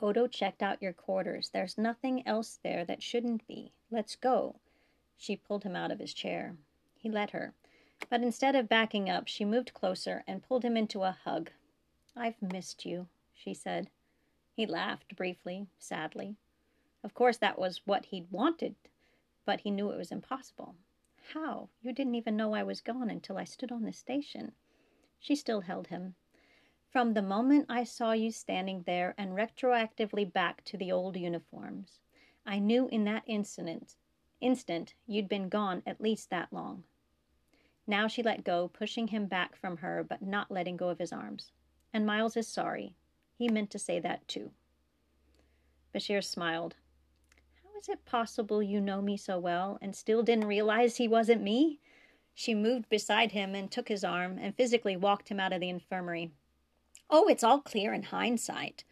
[0.00, 1.50] Odo checked out your quarters.
[1.50, 3.72] There's nothing else there that shouldn't be.
[3.90, 4.56] Let's go.
[5.16, 6.56] She pulled him out of his chair.
[6.96, 7.54] He let her.
[8.10, 11.50] But instead of backing up, she moved closer and pulled him into a hug.
[12.16, 13.90] I've missed you, she said.
[14.54, 16.36] He laughed briefly, sadly.
[17.04, 18.74] Of course, that was what he'd wanted,
[19.44, 20.74] but he knew it was impossible.
[21.32, 21.68] How?
[21.80, 24.52] You didn't even know I was gone until I stood on the station.
[25.20, 26.16] She still held him.
[26.93, 32.01] From the moment I saw you standing there and retroactively back to the old uniforms,
[32.45, 33.97] I knew in that instant,
[34.43, 36.84] instant you'd been gone at least that long.
[37.86, 41.14] Now she let go, pushing him back from her, but not letting go of his
[41.14, 41.51] arms.
[41.95, 42.95] And Miles is sorry.
[43.38, 44.51] He meant to say that too.
[45.95, 46.76] Bashir smiled.
[47.62, 51.43] How is it possible you know me so well and still didn't realize he wasn't
[51.43, 51.80] me?
[52.34, 55.70] She moved beside him and took his arm and physically walked him out of the
[55.70, 56.32] infirmary.
[57.14, 58.84] Oh, it's all clear in hindsight.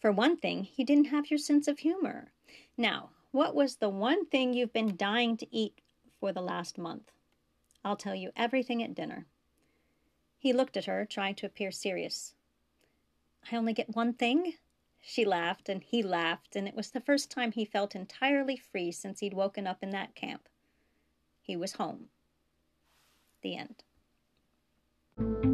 [0.00, 2.32] For one thing, he didn't have your sense of humor.
[2.78, 5.82] Now, what was the one thing you've been dying to eat
[6.18, 7.12] for the last month?
[7.84, 9.26] I'll tell you everything at dinner.
[10.38, 12.34] He looked at her, trying to appear serious.
[13.52, 14.54] I only get one thing?
[15.02, 18.90] She laughed, and he laughed, and it was the first time he felt entirely free
[18.90, 20.48] since he'd woken up in that camp.
[21.42, 22.06] He was home.
[23.42, 25.45] The end.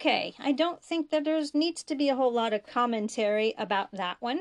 [0.00, 3.92] Okay, I don't think that there needs to be a whole lot of commentary about
[3.92, 4.40] that one.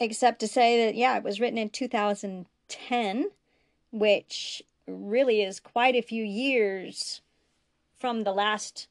[0.00, 3.30] Except to say that, yeah, it was written in 2010,
[3.92, 7.20] which really is quite a few years
[8.00, 8.88] from the last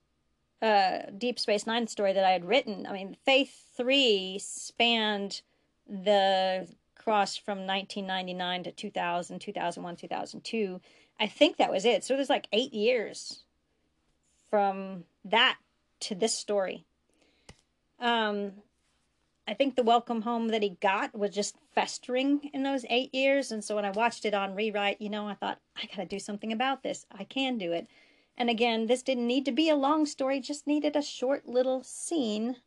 [0.62, 2.88] uh, Deep Space Nine story that I had written.
[2.88, 5.42] I mean, Faith 3 spanned
[5.86, 6.66] the
[6.96, 10.80] cross from 1999 to 2000, 2001, 2002.
[11.20, 12.06] I think that was it.
[12.06, 13.44] So was like eight years
[14.52, 15.58] from that
[16.02, 16.86] to this story.
[18.00, 18.52] Um,
[19.48, 23.52] I think the welcome home that he got was just festering in those eight years.
[23.52, 26.06] And so when I watched it on rewrite, you know, I thought, I got to
[26.06, 27.08] do something about this.
[27.12, 27.88] I can do it.
[28.38, 31.84] And again, this didn't need to be a long story, just needed a short little
[31.84, 32.58] scene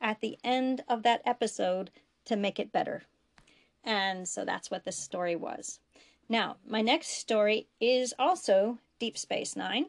[0.00, 1.90] at the end of that episode
[2.24, 3.02] to make it better.
[3.84, 5.80] And so that's what this story was.
[6.28, 9.86] Now, my next story is also Deep Space Nine.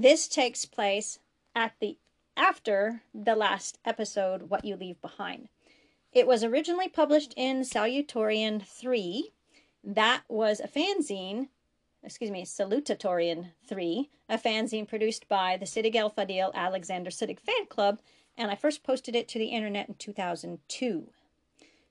[0.00, 1.18] This takes place
[1.56, 1.98] at the
[2.36, 5.48] after the last episode, What You Leave Behind.
[6.12, 9.32] It was originally published in Salutatorian 3.
[9.82, 11.48] That was a fanzine,
[12.04, 17.66] excuse me, Salutatorian 3, a fanzine produced by the Siddig El Fadil Alexander Siddig fan
[17.68, 17.98] club,
[18.36, 21.08] and I first posted it to the internet in 2002.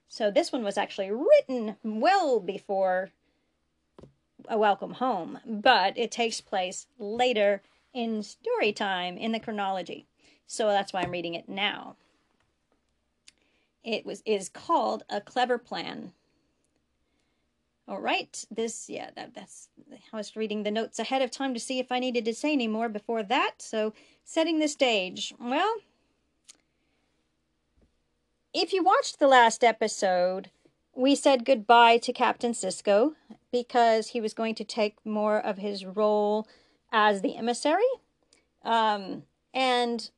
[0.08, 3.10] So this one was actually written well before
[4.48, 7.60] A Welcome Home, but it takes place later
[7.98, 10.06] in story time in the chronology.
[10.46, 11.96] So that's why I'm reading it now.
[13.82, 16.12] It was is called a clever plan.
[17.88, 19.68] All right, this yeah that that's
[20.12, 22.52] I was reading the notes ahead of time to see if I needed to say
[22.52, 23.54] any more before that.
[23.58, 23.92] So
[24.24, 25.34] setting the stage.
[25.40, 25.76] Well,
[28.54, 30.50] if you watched the last episode,
[30.94, 33.14] we said goodbye to Captain Sisko
[33.50, 36.46] because he was going to take more of his role
[36.92, 37.82] as the emissary.
[38.62, 39.22] Um,
[39.54, 40.10] and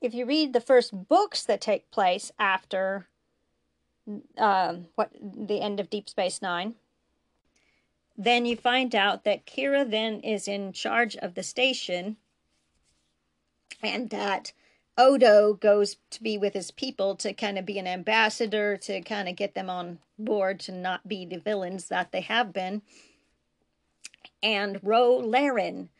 [0.00, 3.06] if you read the first books that take place after
[4.38, 6.74] um, what the end of Deep Space Nine,
[8.16, 12.16] then you find out that Kira then is in charge of the station,
[13.82, 14.52] and that
[14.98, 19.28] Odo goes to be with his people to kind of be an ambassador to kind
[19.28, 22.82] of get them on board to not be the villains that they have been.
[24.42, 25.90] And Ro Laren,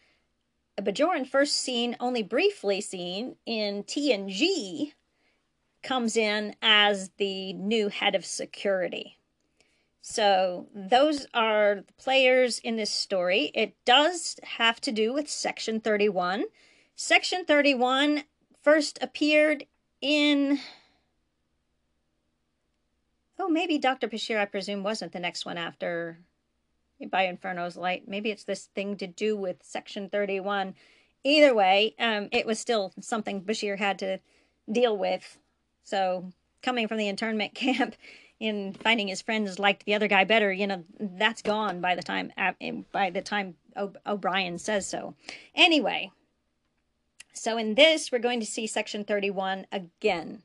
[0.79, 4.93] a Bajoran first seen, only briefly seen in TNG,
[5.83, 9.19] comes in as the new head of security.
[10.03, 13.51] So those are the players in this story.
[13.55, 16.45] It does have to do with Section 31.
[16.97, 18.25] Section 31
[18.63, 19.67] first appeared
[20.01, 20.59] in.
[23.39, 24.09] Oh, maybe Dr.
[24.09, 26.19] Bashir, I presume, wasn't the next one after
[27.11, 28.09] by Inferno's Light.
[28.09, 30.75] Maybe it's this thing to do with Section 31.
[31.25, 34.19] Either way, um, it was still something Bashir had to
[34.71, 35.39] deal with.
[35.85, 36.33] So,
[36.63, 37.95] coming from the internment camp,
[38.41, 42.03] in finding his friends liked the other guy better, you know, that's gone by the
[42.03, 42.33] time
[42.91, 43.55] by the time
[44.07, 45.15] O'Brien says so.
[45.55, 46.11] Anyway,
[47.35, 50.43] so in this we're going to see section 31 again.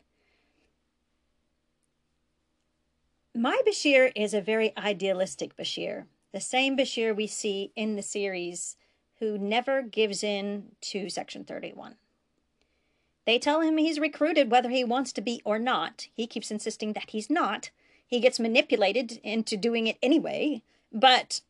[3.34, 6.06] My Bashir is a very idealistic Bashir,
[6.36, 8.76] the same Bashir we see in the series
[9.20, 11.96] who never gives in to section 31.
[13.26, 16.10] They tell him he's recruited whether he wants to be or not.
[16.14, 17.72] He keeps insisting that he's not
[18.06, 20.62] he gets manipulated into doing it anyway,
[20.92, 21.42] but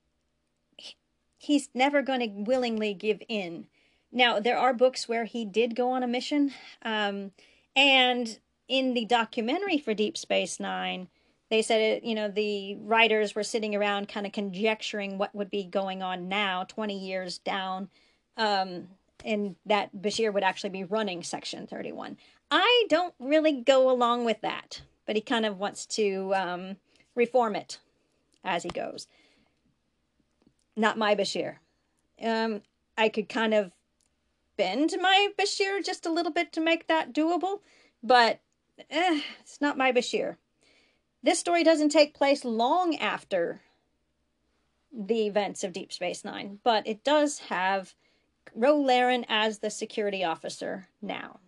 [1.38, 3.68] he's never going to willingly give in.
[4.12, 7.32] Now, there are books where he did go on a mission, um,
[7.76, 11.10] and in the documentary for Deep Space Nine,
[11.56, 15.50] they said it, you know the writers were sitting around kind of conjecturing what would
[15.50, 17.90] be going on now 20 years down
[18.38, 18.88] um,
[19.24, 22.18] and that bashir would actually be running section 31
[22.52, 26.78] i don't really go along with that but he kind of wants to um,
[27.16, 27.80] reform it
[28.44, 29.08] as he goes.
[30.76, 31.56] Not my Bashir.
[32.22, 32.62] Um,
[32.98, 33.72] I could kind of
[34.58, 37.60] bend my Bashir just a little bit to make that doable,
[38.04, 38.40] but
[38.90, 40.38] eh, it's not my Bashir.
[41.26, 43.62] This story doesn't take place long after
[44.94, 47.96] the events of Deep Space Nine, but it does have
[48.54, 51.40] Ro Laren as the security officer now.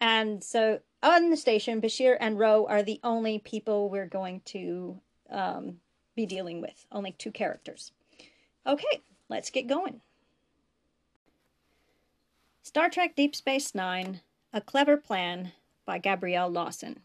[0.00, 4.98] And so on the station, Bashir and Ro are the only people we're going to
[5.28, 5.80] um,
[6.16, 7.92] be dealing with, only two characters.
[8.66, 10.00] Okay, let's get going.
[12.62, 14.22] Star Trek Deep Space Nine
[14.54, 15.52] A Clever Plan
[15.84, 17.00] by Gabrielle Lawson.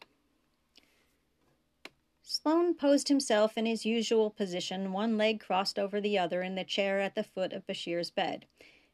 [2.32, 6.64] Sloan posed himself in his usual position, one leg crossed over the other in the
[6.64, 8.46] chair at the foot of Bashir's bed.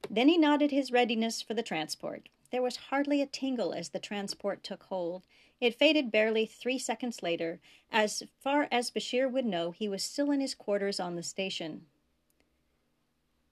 [0.10, 2.30] Then he nodded his readiness for the transport.
[2.52, 5.26] There was hardly a tingle as the transport took hold.
[5.60, 7.60] It faded barely three seconds later.
[7.92, 11.88] As far as Bashir would know, he was still in his quarters on the station.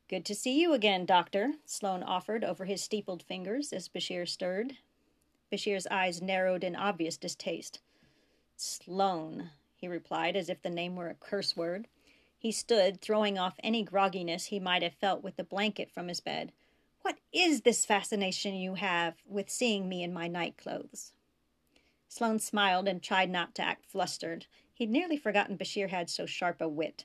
[0.07, 4.77] Good to see you again, Doctor, Sloan offered over his steepled fingers as Bashir stirred.
[5.51, 7.81] Bashir's eyes narrowed in obvious distaste.
[8.55, 9.49] Sloan,
[9.83, 11.89] he replied, as if the name were a curse word.
[12.37, 16.21] He stood, throwing off any grogginess he might have felt with the blanket from his
[16.21, 16.53] bed.
[17.01, 21.11] What is this fascination you have with seeing me in my night clothes?
[22.07, 24.45] Sloan smiled and tried not to act flustered.
[24.73, 27.03] He'd nearly forgotten Bashir had so sharp a wit.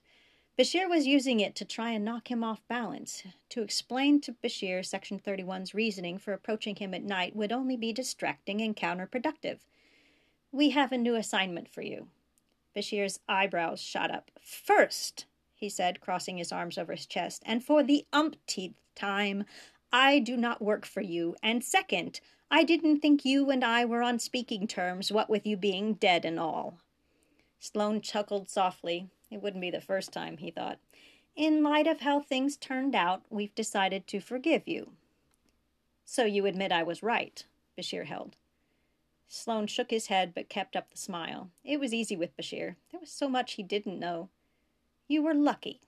[0.57, 3.25] Bashir was using it to try and knock him off balance.
[3.49, 7.93] To explain to Bashir Section 31's reasoning for approaching him at night would only be
[7.93, 9.59] distracting and counterproductive.
[10.53, 12.07] We have a new assignment for you.
[12.79, 14.31] Bashir's eyebrows shot up.
[14.41, 15.27] First,
[15.57, 19.45] he said, crossing his arms over his chest, and for the umpteenth time,
[19.93, 22.21] I do not work for you, and second,
[22.53, 26.25] I didn't think you and I were on speaking terms, what with you being dead
[26.25, 26.79] and all.
[27.59, 29.09] Sloan chuckled softly.
[29.29, 30.79] It wouldn't be the first time, he thought.
[31.35, 34.93] In light of how things turned out, we've decided to forgive you.
[36.05, 37.45] So you admit I was right,
[37.77, 38.37] Bashir held.
[39.29, 41.51] Sloan shook his head but kept up the smile.
[41.63, 42.77] It was easy with Bashir.
[42.91, 44.31] There was so much he didn't know.
[45.07, 45.81] You were lucky.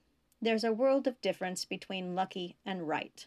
[0.43, 3.26] There's a world of difference between lucky and right.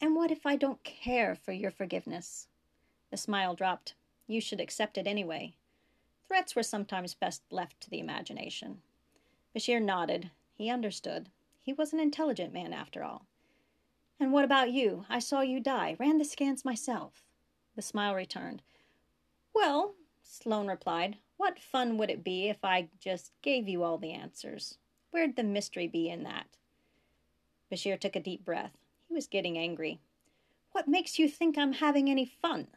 [0.00, 2.48] And what if I don't care for your forgiveness?
[3.10, 3.94] The smile dropped.
[4.26, 5.54] You should accept it anyway.
[6.26, 8.82] Threats were sometimes best left to the imagination.
[9.54, 10.30] Bashir nodded.
[10.54, 11.28] He understood.
[11.62, 13.26] He was an intelligent man, after all.
[14.18, 15.04] And what about you?
[15.08, 15.96] I saw you die.
[15.98, 17.22] Ran the scans myself.
[17.76, 18.62] The smile returned.
[19.54, 24.12] Well, Sloan replied, what fun would it be if I just gave you all the
[24.12, 24.78] answers?
[25.10, 26.46] Where'd the mystery be in that?
[27.70, 28.72] Bashir took a deep breath.
[29.08, 30.00] He was getting angry.
[30.72, 32.68] What makes you think I'm having any fun?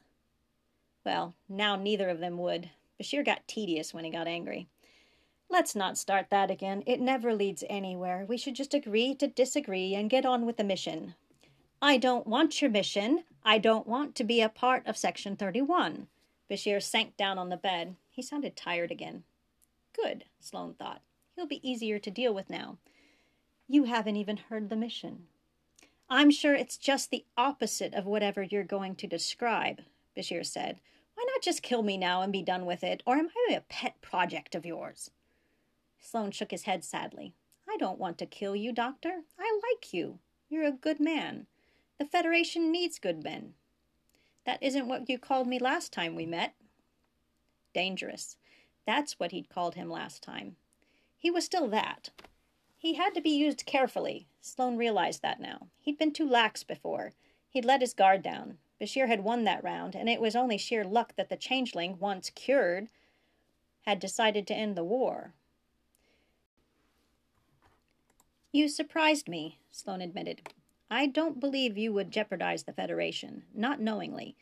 [1.06, 2.70] Well, now neither of them would.
[3.02, 4.68] Bashir got tedious when he got angry.
[5.50, 6.84] Let's not start that again.
[6.86, 8.26] It never leads anywhere.
[8.28, 11.16] We should just agree to disagree and get on with the mission.
[11.82, 13.24] I don't want your mission.
[13.50, 16.06] I don't want to be a part of Section 31.
[16.52, 17.96] Bashir sank down on the bed.
[18.12, 19.24] He sounded tired again.
[19.92, 21.02] Good, Sloan thought.
[21.36, 22.78] He'll be easier to deal with now.
[23.68, 25.24] You haven't even heard the mission.
[26.12, 29.82] I'm sure it's just the opposite of whatever you're going to describe,
[30.16, 30.80] Bashir said.
[31.16, 33.02] Why not just kill me now and be done with it?
[33.04, 35.10] Or am I a pet project of yours?
[36.00, 37.34] Sloan shook his head sadly.
[37.68, 39.24] I don't want to kill you, Doctor.
[39.40, 40.20] I like you.
[40.50, 41.48] You're a good man.
[42.00, 43.56] The Federation needs good men.
[44.46, 46.56] That isn't what you called me last time we met.
[47.74, 48.38] Dangerous.
[48.88, 50.56] That's what he'd called him last time.
[51.18, 52.10] He was still that.
[52.78, 54.28] He had to be used carefully.
[54.40, 55.68] Sloan realized that now.
[55.82, 57.12] He'd been too lax before.
[57.50, 58.58] He'd let his guard down.
[58.82, 62.30] Bashir had won that round, and it was only sheer luck that the changeling, once
[62.30, 62.88] cured,
[63.82, 65.34] had decided to end the war.
[68.54, 70.50] You surprised me, Sloan admitted.
[70.90, 74.36] I don't believe you would jeopardize the Federation, not knowingly.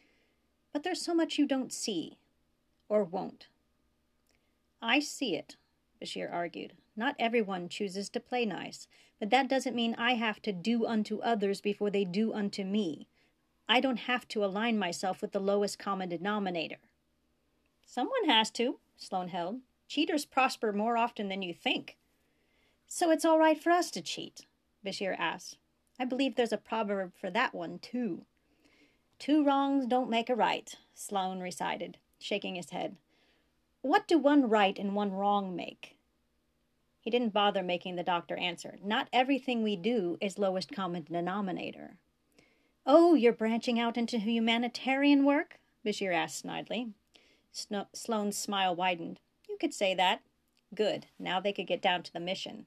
[0.72, 2.18] But there's so much you don't see,
[2.88, 3.48] or won't.
[4.82, 5.58] I see it,
[6.02, 6.74] Bashir argued.
[6.96, 8.88] Not everyone chooses to play nice,
[9.20, 13.08] but that doesn't mean I have to do unto others before they do unto me.
[13.68, 16.78] I don't have to align myself with the lowest common denominator.
[17.86, 19.60] Someone has to, Sloan held.
[19.88, 21.98] Cheaters prosper more often than you think.
[22.88, 24.46] So it's all right for us to cheat?
[24.86, 25.58] Bashir asked.
[26.00, 28.26] I believe there's a proverb for that one, too.
[29.20, 32.98] Two wrongs don't make a right, Sloan recited, shaking his head.
[33.82, 35.96] What do one right and one wrong make?
[37.00, 38.78] He didn't bother making the doctor answer.
[38.84, 41.96] Not everything we do is lowest common denominator.
[42.86, 45.60] Oh, you're branching out into humanitarian work?
[45.86, 46.92] Bashir asked snidely.
[47.52, 49.20] Sno- Sloan's smile widened.
[49.50, 50.22] You could say that.
[50.76, 51.08] Good.
[51.18, 52.66] Now they could get down to the mission.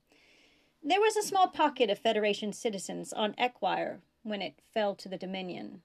[0.82, 5.18] There was a small pocket of Federation citizens on Equire when it fell to the
[5.18, 5.82] Dominion.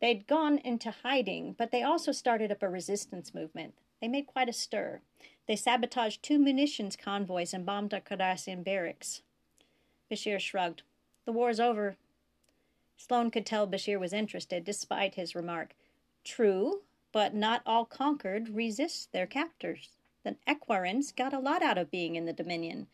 [0.00, 3.74] They'd gone into hiding, but they also started up a resistance movement.
[4.00, 5.00] They made quite a stir.
[5.48, 9.22] They sabotaged two munitions convoys and bombed a Cardassian barracks.
[10.10, 10.82] Bashir shrugged.
[11.24, 11.96] The war's over.
[12.96, 15.74] Sloan could tell Bashir was interested, despite his remark.
[16.22, 19.88] True, but not all conquered resist their captors.
[20.22, 22.86] The Equirans got a lot out of being in the Dominion.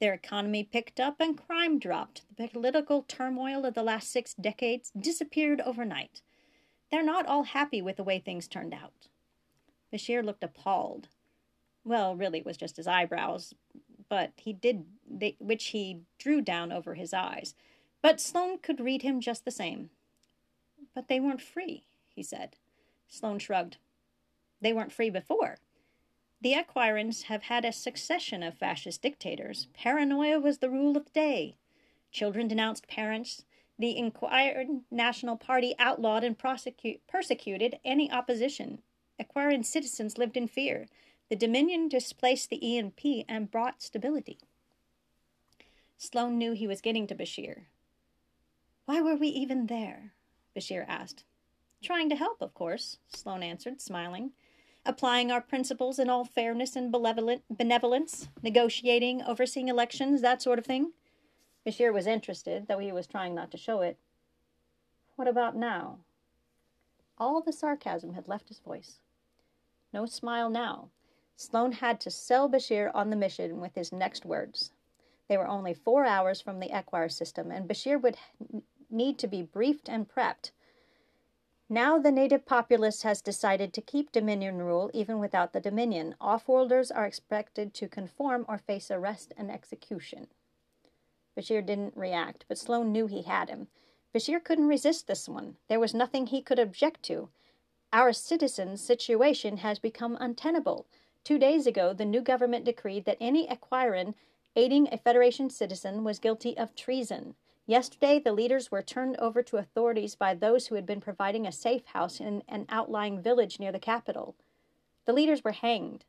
[0.00, 2.22] Their economy picked up and crime dropped.
[2.36, 6.20] The political turmoil of the last six decades disappeared overnight.
[6.90, 9.08] They're not all happy with the way things turned out.
[9.92, 11.08] Bashir looked appalled.
[11.84, 13.54] Well, really, it was just his eyebrows,
[14.08, 17.54] but he did, they, which he drew down over his eyes.
[18.02, 19.90] But Sloan could read him just the same.
[20.94, 21.84] But they weren't free,
[22.14, 22.56] he said.
[23.08, 23.78] Sloan shrugged.
[24.60, 25.56] They weren't free before.
[26.40, 29.68] The Equirans have had a succession of fascist dictators.
[29.74, 31.56] Paranoia was the rule of the day.
[32.12, 33.44] Children denounced parents.
[33.78, 38.80] The Equiran National Party outlawed and persecuted any opposition.
[39.20, 40.86] Equiran citizens lived in fear.
[41.30, 44.38] The Dominion displaced the ENP and brought stability.
[45.98, 47.62] Sloan knew he was getting to Bashir.
[48.84, 50.12] Why were we even there?
[50.54, 51.24] Bashir asked.
[51.82, 54.32] Trying to help, of course, Sloan answered, smiling
[54.86, 60.92] applying our principles in all fairness and benevolence, negotiating, overseeing elections, that sort of thing.
[61.66, 63.98] Bashir was interested, though he was trying not to show it.
[65.16, 65.98] What about now?
[67.18, 69.00] All the sarcasm had left his voice.
[69.92, 70.90] No smile now.
[71.36, 74.72] Sloan had to sell Bashir on the mission with his next words.
[75.28, 78.16] They were only four hours from the Equire system, and Bashir would
[78.90, 80.50] need to be briefed and prepped
[81.68, 86.14] now the native populace has decided to keep Dominion rule even without the Dominion.
[86.20, 90.28] Offworlders are expected to conform or face arrest and execution.
[91.36, 93.68] Bashir didn't react, but Sloan knew he had him.
[94.14, 95.56] Bashir couldn't resist this one.
[95.68, 97.28] There was nothing he could object to.
[97.92, 100.86] Our citizens' situation has become untenable.
[101.24, 104.14] Two days ago, the new government decreed that any Equiran
[104.54, 107.34] aiding a Federation citizen was guilty of treason.
[107.68, 111.52] Yesterday, the leaders were turned over to authorities by those who had been providing a
[111.52, 114.36] safe house in an outlying village near the capital.
[115.04, 116.04] The leaders were hanged,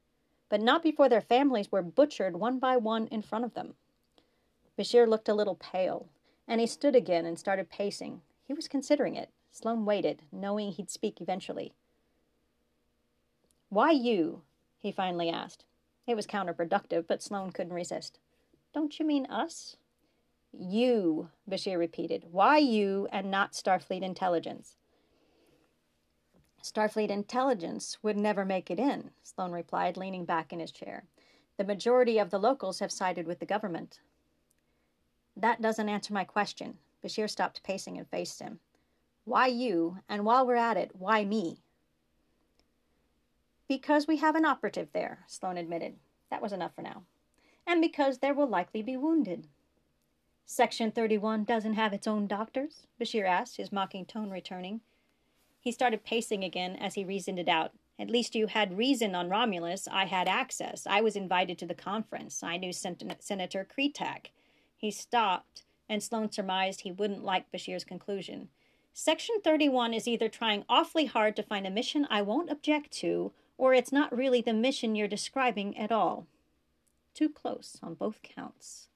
[0.49, 3.73] but not before their families were butchered one by one in front of them.
[4.77, 6.07] Bashir looked a little pale,
[6.47, 8.21] and he stood again and started pacing.
[8.45, 9.31] He was considering it.
[9.51, 11.73] Sloan waited, knowing he'd speak eventually.
[13.69, 14.43] Why you?
[14.77, 15.65] he finally asked.
[16.05, 18.19] It was counterproductive, but Sloan couldn't resist.
[18.73, 19.75] Don't you mean us?
[20.51, 22.25] You, Bashir repeated.
[22.31, 24.75] Why you and not Starfleet intelligence?
[26.63, 31.05] Starfleet intelligence would never make it in, Sloan replied, leaning back in his chair.
[31.57, 33.99] The majority of the locals have sided with the government.
[35.35, 36.77] That doesn't answer my question.
[37.03, 38.59] Bashir stopped pacing and faced him.
[39.25, 39.99] Why you?
[40.09, 41.59] And while we're at it, why me?
[43.67, 45.95] Because we have an operative there, Sloan admitted.
[46.29, 47.03] That was enough for now.
[47.65, 49.47] And because there will likely be wounded.
[50.49, 52.87] Section 31 doesn't have its own doctors?
[52.99, 54.79] Bashir asked, his mocking tone returning.
[55.59, 57.73] He started pacing again as he reasoned it out.
[57.99, 59.89] At least you had reason on Romulus.
[59.91, 60.87] I had access.
[60.87, 62.43] I was invited to the conference.
[62.43, 64.27] I knew Sen- Senator Kretak.
[64.77, 68.47] He stopped, and Sloan surmised he wouldn't like Bashir's conclusion.
[68.93, 73.33] Section 31 is either trying awfully hard to find a mission I won't object to,
[73.57, 76.25] or it's not really the mission you're describing at all.
[77.13, 78.87] Too close on both counts.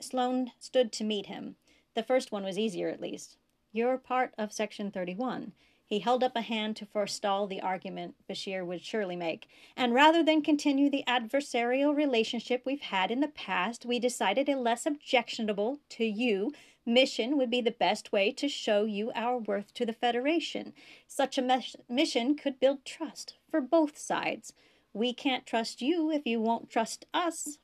[0.00, 1.56] Sloan stood to meet him.
[1.94, 3.36] The first one was easier, at least.
[3.72, 5.52] You're part of Section 31.
[5.84, 9.48] He held up a hand to forestall the argument Bashir would surely make.
[9.76, 14.56] And rather than continue the adversarial relationship we've had in the past, we decided a
[14.56, 16.52] less objectionable to you
[16.84, 20.72] mission would be the best way to show you our worth to the Federation.
[21.06, 24.52] Such a mes- mission could build trust for both sides.
[24.92, 27.58] We can't trust you if you won't trust us.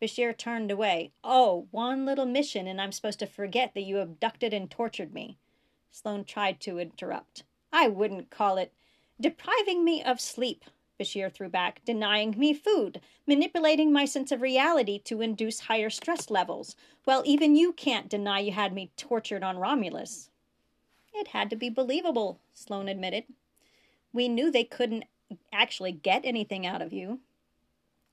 [0.00, 1.12] Bashir turned away.
[1.22, 5.36] Oh, one little mission, and I'm supposed to forget that you abducted and tortured me.
[5.90, 7.44] Sloan tried to interrupt.
[7.72, 8.72] I wouldn't call it
[9.20, 10.64] depriving me of sleep,
[10.98, 16.30] Bashir threw back, denying me food, manipulating my sense of reality to induce higher stress
[16.30, 16.76] levels.
[17.06, 20.30] Well, even you can't deny you had me tortured on Romulus.
[21.12, 23.24] It had to be believable, Sloan admitted.
[24.12, 25.04] We knew they couldn't
[25.52, 27.20] actually get anything out of you.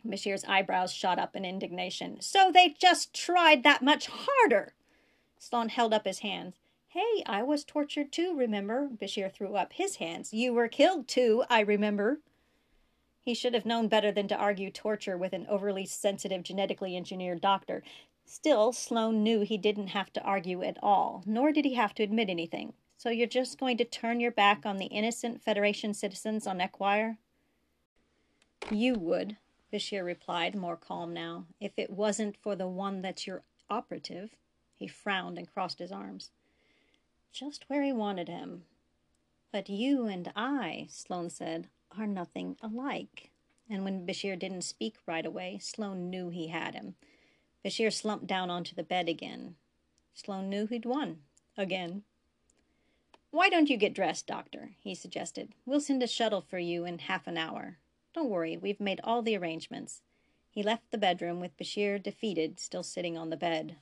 [0.07, 2.21] Bashir's eyebrows shot up in indignation.
[2.21, 4.73] So they just tried that much harder.
[5.37, 6.55] Sloan held up his hands.
[6.87, 8.89] Hey, I was tortured too, remember?
[8.89, 10.33] Bashir threw up his hands.
[10.33, 12.19] You were killed too, I remember.
[13.21, 17.41] He should have known better than to argue torture with an overly sensitive, genetically engineered
[17.41, 17.83] doctor.
[18.25, 22.03] Still, Sloan knew he didn't have to argue at all, nor did he have to
[22.03, 22.73] admit anything.
[22.97, 27.17] So you're just going to turn your back on the innocent Federation citizens on Equire?
[28.71, 29.37] You would,
[29.71, 34.31] Bashir replied, more calm now, if it wasn't for the one that's your operative.
[34.75, 36.31] He frowned and crossed his arms
[37.37, 38.63] just where he wanted him.
[39.51, 43.29] But you and I, Sloan said, are nothing alike.
[43.69, 46.95] And when Bashir didn't speak right away, Sloan knew he had him.
[47.63, 49.55] Bashir slumped down onto the bed again.
[50.13, 51.17] Sloan knew he'd won.
[51.57, 52.03] Again.
[53.29, 54.71] Why don't you get dressed, Doctor?
[54.79, 55.53] he suggested.
[55.65, 57.77] We'll send a shuttle for you in half an hour.
[58.17, 60.01] Don't worry, we've made all the arrangements.
[60.49, 63.75] He left the bedroom with Bashir defeated, still sitting on the bed.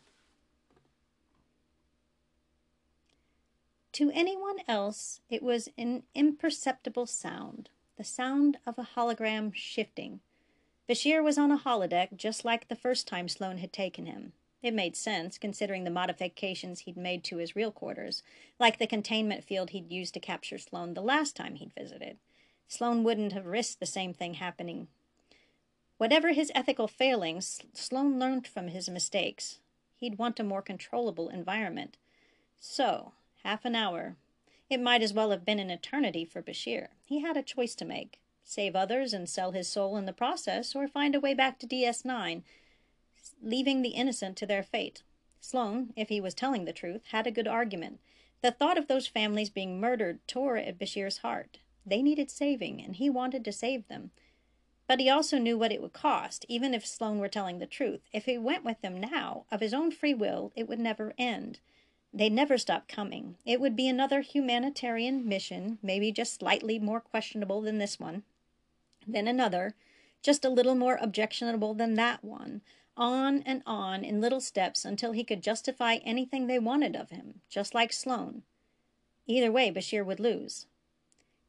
[3.94, 10.20] To anyone else, it was an imperceptible sound, the sound of a hologram shifting.
[10.90, 14.34] Bashir was on a holodeck just like the first time Sloan had taken him.
[14.62, 18.22] It made sense, considering the modifications he'd made to his real quarters,
[18.60, 22.18] like the containment field he'd used to capture Sloan the last time he'd visited.
[22.68, 24.88] Sloan wouldn't have risked the same thing happening.
[25.98, 29.60] Whatever his ethical failings, Sloan learned from his mistakes.
[29.96, 31.98] He'd want a more controllable environment.
[32.60, 33.14] So,
[33.46, 34.16] Half an hour.
[34.72, 36.88] It might as well have been an eternity for Bashir.
[37.04, 40.76] He had a choice to make save others and sell his soul in the process,
[40.76, 42.42] or find a way back to DS9,
[43.42, 45.04] leaving the innocent to their fate.
[45.40, 48.00] Sloan, if he was telling the truth, had a good argument.
[48.42, 51.60] The thought of those families being murdered tore at Bashir's heart.
[51.86, 54.12] They needed saving, and he wanted to save them.
[54.88, 58.02] But he also knew what it would cost, even if Sloan were telling the truth.
[58.14, 61.60] If he went with them now, of his own free will, it would never end.
[62.14, 63.38] They'd never stop coming.
[63.46, 68.24] It would be another humanitarian mission, maybe just slightly more questionable than this one.
[69.08, 69.76] Then another,
[70.22, 72.62] just a little more objectionable than that one.
[72.98, 77.42] On and on in little steps until he could justify anything they wanted of him,
[77.50, 78.44] just like Sloan.
[79.28, 80.68] Either way, Bashir would lose.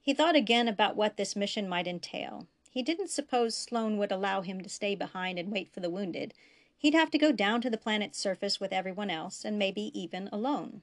[0.06, 2.46] He thought again about what this mission might entail.
[2.70, 6.32] He didn't suppose Sloan would allow him to stay behind and wait for the wounded.
[6.78, 10.28] He'd have to go down to the planet's surface with everyone else, and maybe even
[10.30, 10.82] alone.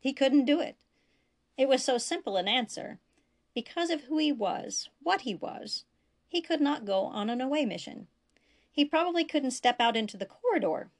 [0.00, 0.74] He couldn't do it.
[1.56, 2.98] It was so simple an answer.
[3.54, 5.84] Because of who he was, what he was,
[6.26, 8.08] he could not go on an away mission.
[8.72, 10.90] He probably couldn't step out into the corridor.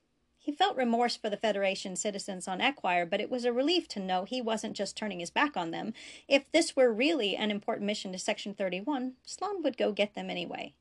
[0.48, 4.00] He felt remorse for the Federation citizens on Equire, but it was a relief to
[4.00, 5.92] know he wasn't just turning his back on them.
[6.26, 10.30] If this were really an important mission to Section 31, Sloan would go get them
[10.30, 10.72] anyway.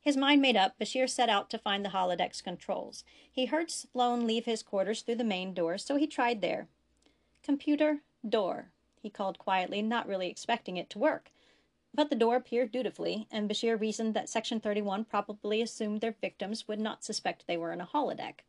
[0.00, 3.04] His mind made up, Bashir set out to find the holodeck's controls.
[3.30, 6.66] He heard Sloan leave his quarters through the main door, so he tried there.
[7.44, 8.70] Computer, door,
[9.00, 11.30] he called quietly, not really expecting it to work.
[11.94, 16.66] But the door appeared dutifully, and Bashir reasoned that Section 31 probably assumed their victims
[16.66, 18.40] would not suspect they were in a holodeck.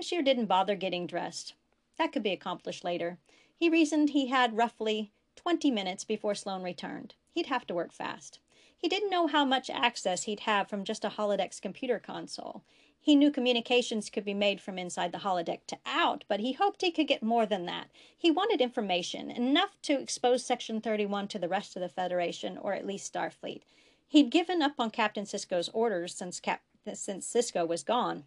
[0.00, 1.52] Bashir didn't bother getting dressed.
[1.98, 3.18] That could be accomplished later.
[3.54, 7.16] He reasoned he had roughly 20 minutes before Sloan returned.
[7.34, 8.38] He'd have to work fast.
[8.74, 12.62] He didn't know how much access he'd have from just a holodecks computer console.
[12.98, 16.80] He knew communications could be made from inside the holodeck to out, but he hoped
[16.80, 17.88] he could get more than that.
[18.16, 22.72] He wanted information, enough to expose Section 31 to the rest of the Federation, or
[22.72, 23.60] at least Starfleet.
[24.08, 26.62] He'd given up on Captain Sisko's orders since, Cap-
[26.94, 28.24] since Sisko was gone,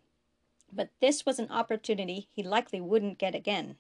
[0.76, 3.78] but this was an opportunity he likely wouldn't get again.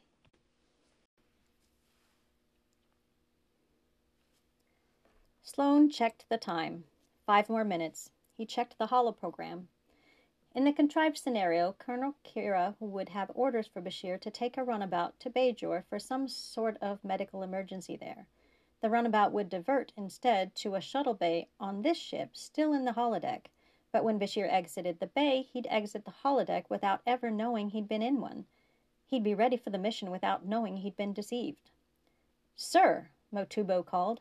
[5.43, 6.85] Sloan checked the time.
[7.25, 8.09] Five more minutes.
[8.35, 9.67] He checked the holoprogram.
[10.55, 15.19] In the contrived scenario, Colonel Kira would have orders for Bashir to take a runabout
[15.19, 18.27] to Bajor for some sort of medical emergency there.
[18.81, 22.93] The runabout would divert instead to a shuttle bay on this ship, still in the
[22.93, 23.45] holodeck.
[23.93, 28.01] But when Bashir exited the bay, he'd exit the holodeck without ever knowing he'd been
[28.01, 28.45] in one.
[29.05, 31.69] He'd be ready for the mission without knowing he'd been deceived.
[32.55, 34.19] Sir, Motubo called.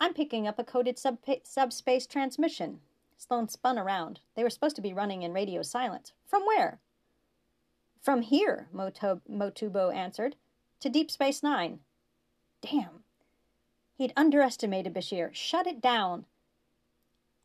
[0.00, 2.80] I'm picking up a coded sub- subspace transmission.
[3.16, 4.20] Sloan spun around.
[4.34, 6.12] They were supposed to be running in radio silence.
[6.26, 6.80] From where?
[8.00, 10.34] From here, Motubo answered.
[10.80, 11.80] To Deep Space Nine.
[12.60, 13.04] Damn.
[13.96, 15.32] He'd underestimated Bashir.
[15.32, 16.26] Shut it down.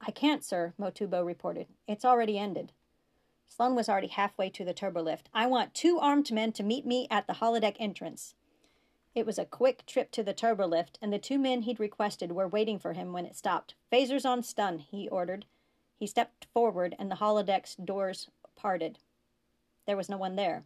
[0.02, 1.68] I can't, sir, Motubo reported.
[1.88, 2.72] It's already ended.
[3.48, 5.28] Sloan was already halfway to the turbolift.
[5.34, 8.36] I want two armed men to meet me at the holodeck entrance.
[9.14, 12.48] It was a quick trip to the turbolift, and the two men he'd requested were
[12.48, 13.76] waiting for him when it stopped.
[13.92, 15.46] Phasers on stun, he ordered.
[16.00, 18.98] He stepped forward, and the holodeck's doors parted.
[19.86, 20.64] There was no one there.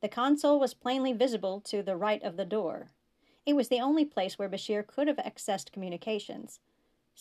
[0.00, 2.90] The console was plainly visible to the right of the door.
[3.44, 6.60] It was the only place where Bashir could have accessed communications.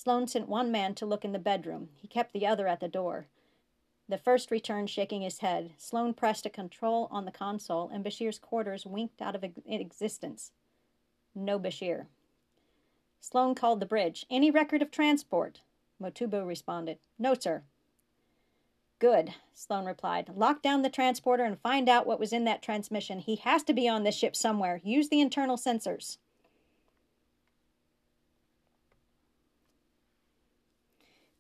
[0.02, 1.90] Sloan sent one man to look in the bedroom.
[1.94, 3.28] He kept the other at the door.
[4.10, 5.74] The first returned shaking his head.
[5.78, 10.54] Sloan pressed a control on the console, and Bashir's quarters winked out of existence.
[11.36, 12.08] No Bashir.
[13.20, 14.26] Sloan called the bridge.
[14.28, 15.62] Any record of transport?
[16.02, 16.98] Motubo responded.
[17.20, 17.62] No, sir.
[18.98, 20.32] Good, Sloan replied.
[20.36, 23.20] Lock down the transporter and find out what was in that transmission.
[23.20, 24.82] He has to be on this ship somewhere.
[24.84, 26.18] Use the internal sensors.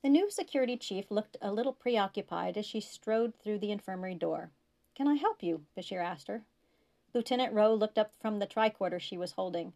[0.04, 4.52] The new security chief looked a little preoccupied as she strode through the infirmary door.
[4.96, 5.66] Can I help you?
[5.78, 6.44] Bashir asked her.
[7.14, 9.74] Lieutenant Ro looked up from the tricorder she was holding.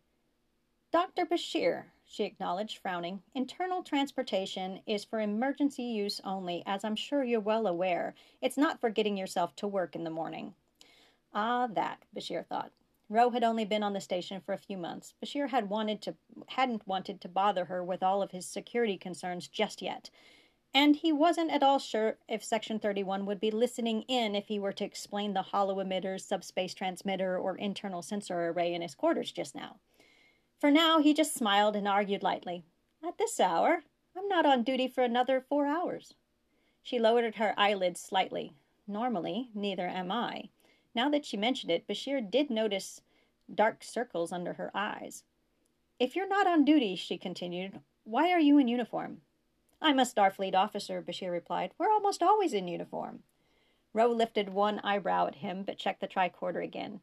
[0.91, 1.25] Dr.
[1.25, 7.39] Bashir, she acknowledged, frowning, internal transportation is for emergency use only, as I'm sure you're
[7.39, 8.15] well aware.
[8.41, 10.55] It's not for getting yourself to work in the morning.
[11.33, 12.71] Ah, that, Bashir thought.
[13.07, 15.13] Ro had only been on the station for a few months.
[15.23, 16.15] Bashir had wanted to
[16.47, 20.09] hadn't wanted to bother her with all of his security concerns just yet.
[20.73, 24.59] And he wasn't at all sure if Section 31 would be listening in if he
[24.59, 29.55] were to explain the holo-emitter, subspace transmitter, or internal sensor array in his quarters just
[29.55, 29.77] now.
[30.59, 32.63] For now, he just smiled and argued lightly.
[33.07, 33.83] At this hour,
[34.17, 36.13] I'm not on duty for another four hours.
[36.83, 38.51] She lowered her eyelids slightly.
[38.87, 40.49] Normally, neither am I.
[40.95, 43.01] Now that she mentioned it, Bashir did notice
[43.53, 45.23] dark circles under her eyes.
[45.99, 49.17] If you're not on duty, she continued, why are you in uniform?
[49.81, 51.71] I'm a Starfleet officer, Bashir replied.
[51.77, 53.19] We're almost always in uniform.
[53.93, 57.01] Ro lifted one eyebrow at him, but checked the tricorder again.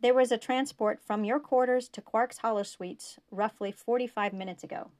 [0.00, 4.90] There was a transport from your quarters to Quark's holosuites roughly 45 minutes ago.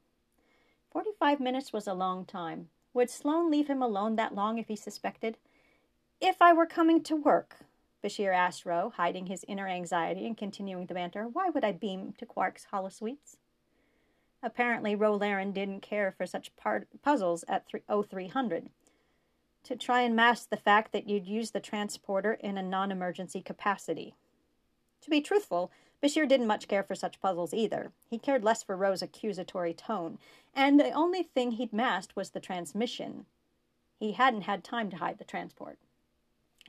[0.91, 2.69] 45 minutes was a long time.
[2.93, 5.37] Would Sloan leave him alone that long if he suspected?
[6.21, 7.57] If I were coming to work,
[8.05, 11.27] Bashir asked Ro, hiding his inner anxiety and continuing the banter.
[11.27, 13.37] Why would I beam to Quark's holosuites?
[14.43, 18.69] Apparently, Ro Laren didn't care for such part- puzzles at 0300.
[19.63, 23.41] To try and mask the fact that you'd use the transporter in a non emergency
[23.41, 24.13] capacity.
[25.01, 25.71] To be truthful,
[26.03, 27.91] Bashir didn't much care for such puzzles either.
[28.07, 30.19] He cared less for Ro's accusatory tone,
[30.53, 33.25] and the only thing he'd masked was the transmission.
[33.99, 35.79] He hadn't had time to hide the transport.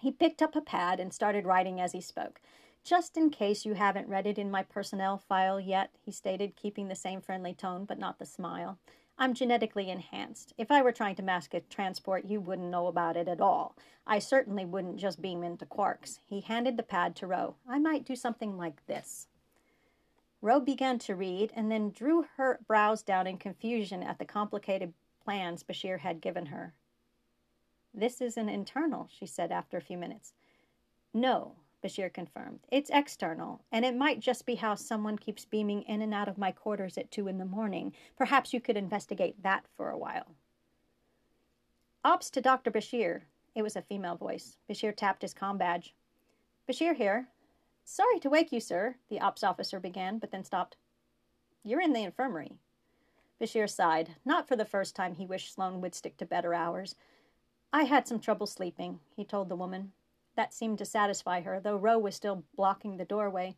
[0.00, 2.40] He picked up a pad and started writing as he spoke.
[2.84, 6.88] Just in case you haven't read it in my personnel file yet, he stated, keeping
[6.88, 8.78] the same friendly tone but not the smile.
[9.18, 10.52] I'm genetically enhanced.
[10.58, 13.74] If I were trying to mask a transport, you wouldn't know about it at all.
[14.06, 16.20] I certainly wouldn't just beam into Quark's.
[16.26, 17.56] He handed the pad to Ro.
[17.68, 19.26] I might do something like this.
[20.42, 24.92] Ro began to read and then drew her brows down in confusion at the complicated
[25.24, 26.74] plans Bashir had given her.
[27.98, 30.34] This is an internal, she said after a few minutes.
[31.14, 32.60] No, Bashir confirmed.
[32.70, 36.36] It's external, and it might just be how someone keeps beaming in and out of
[36.36, 37.94] my quarters at two in the morning.
[38.18, 40.34] Perhaps you could investigate that for a while.
[42.04, 42.70] Ops to Dr.
[42.70, 43.22] Bashir.
[43.54, 44.58] It was a female voice.
[44.68, 45.94] Bashir tapped his com badge.
[46.68, 47.28] Bashir here.
[47.84, 50.76] Sorry to wake you, sir, the ops officer began, but then stopped.
[51.64, 52.52] You're in the infirmary.
[53.40, 54.16] Bashir sighed.
[54.24, 56.94] Not for the first time he wished Sloan would stick to better hours.
[57.76, 59.92] I had some trouble sleeping, he told the woman.
[60.34, 63.54] That seemed to satisfy her, though Ro was still blocking the doorway.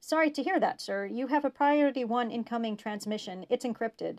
[0.00, 1.06] Sorry to hear that, sir.
[1.06, 3.46] You have a priority one incoming transmission.
[3.48, 4.18] It's encrypted.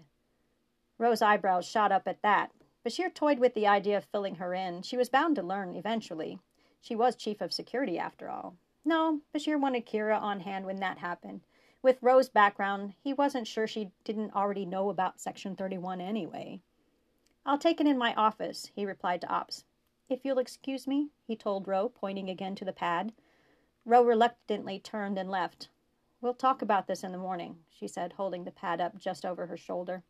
[0.98, 2.52] Ro's eyebrows shot up at that.
[2.86, 4.82] Bashir toyed with the idea of filling her in.
[4.82, 6.40] She was bound to learn eventually.
[6.80, 8.56] She was chief of security, after all.
[8.86, 11.42] No, Bashir wanted Kira on hand when that happened.
[11.82, 16.62] With Ro's background, he wasn't sure she didn't already know about Section 31 anyway.
[17.46, 19.66] I'll take it in my office, he replied to Ops.
[20.08, 23.12] If you'll excuse me, he told Ro, pointing again to the pad.
[23.86, 25.68] Ro reluctantly turned and left.
[26.22, 29.48] We'll talk about this in the morning, she said, holding the pad up just over
[29.48, 30.04] her shoulder.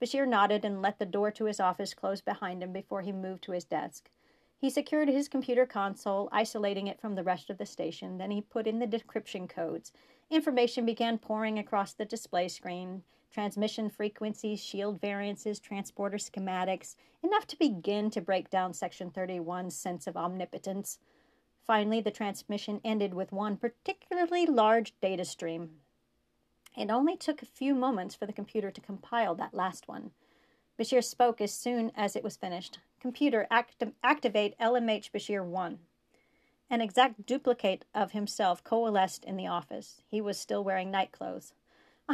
[0.00, 3.44] Bashir nodded and let the door to his office close behind him before he moved
[3.44, 4.10] to his desk.
[4.58, 8.18] He secured his computer console, isolating it from the rest of the station.
[8.18, 9.92] Then he put in the decryption codes.
[10.30, 17.58] Information began pouring across the display screen transmission frequencies, shield variances, transporter schematics, enough to
[17.58, 20.98] begin to break down Section 31's sense of omnipotence.
[21.66, 25.70] Finally, the transmission ended with one particularly large data stream.
[26.76, 30.10] It only took a few moments for the computer to compile that last one.
[30.78, 32.78] Bashir spoke as soon as it was finished.
[33.00, 35.78] Computer, acti- activate LMH Bashir 1.
[36.70, 40.02] An exact duplicate of himself coalesced in the office.
[40.06, 41.52] He was still wearing night clothes.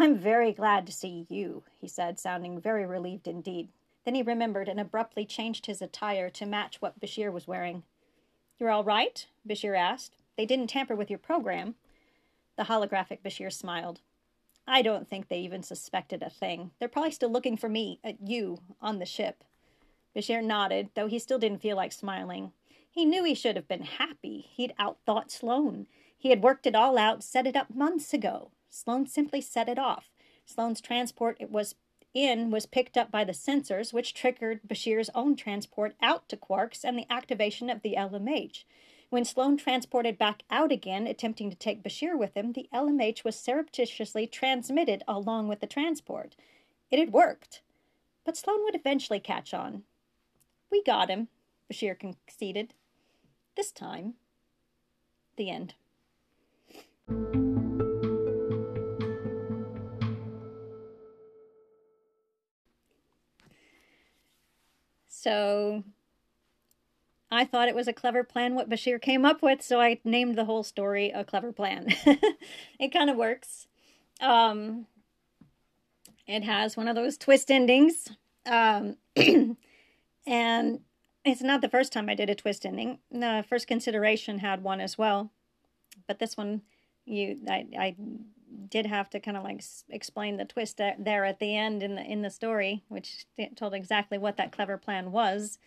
[0.00, 3.66] I'm very glad to see you, he said, sounding very relieved indeed.
[4.04, 7.82] Then he remembered and abruptly changed his attire to match what Bashir was wearing.
[8.60, 9.26] You're all right?
[9.44, 10.14] Bashir asked.
[10.36, 11.74] They didn't tamper with your program.
[12.56, 13.98] The holographic Bashir smiled.
[14.68, 16.70] I don't think they even suspected a thing.
[16.78, 19.42] They're probably still looking for me, at you, on the ship.
[20.14, 22.52] Bashir nodded, though he still didn't feel like smiling.
[22.88, 24.46] He knew he should have been happy.
[24.52, 25.88] He'd outthought Sloan.
[26.16, 28.52] He had worked it all out, set it up months ago.
[28.70, 30.10] Sloan simply set it off.
[30.44, 31.74] Sloan's transport it was
[32.14, 36.84] in was picked up by the sensors, which triggered Bashir's own transport out to Quark's
[36.84, 38.64] and the activation of the LMH.
[39.10, 43.36] When Sloan transported back out again, attempting to take Bashir with him, the LMH was
[43.36, 46.36] surreptitiously transmitted along with the transport.
[46.90, 47.62] It had worked.
[48.24, 49.84] But Sloan would eventually catch on.
[50.70, 51.28] We got him,
[51.72, 52.74] Bashir conceded.
[53.56, 54.14] This time.
[55.36, 55.74] The end.
[65.28, 65.84] So
[67.30, 70.38] I thought it was a clever plan what Bashir came up with, so I named
[70.38, 71.88] the whole story a clever plan.
[72.80, 73.66] it kind of works.
[74.22, 74.86] Um,
[76.26, 78.08] it has one of those twist endings.
[78.46, 78.96] Um,
[80.26, 80.80] and
[81.26, 82.98] it's not the first time I did a twist ending.
[83.10, 85.30] The first consideration had one as well.
[86.06, 86.62] But this one,
[87.04, 87.96] you, I, I
[88.68, 92.02] did have to kind of like explain the twist there at the end in the
[92.02, 93.26] in the story, which
[93.56, 95.58] told exactly what that clever plan was.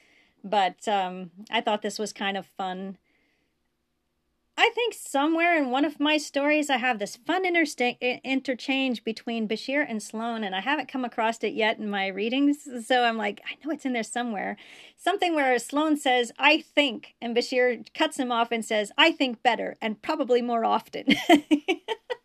[0.44, 2.98] But um, I thought this was kind of fun.
[4.58, 9.84] I think somewhere in one of my stories, I have this fun interchange between Bashir
[9.88, 12.68] and Sloan, and I haven't come across it yet in my readings.
[12.86, 14.58] So I'm like, I know it's in there somewhere.
[14.98, 19.42] Something where Sloan says, I think, and Bashir cuts him off and says, I think
[19.42, 21.08] better, and probably more often.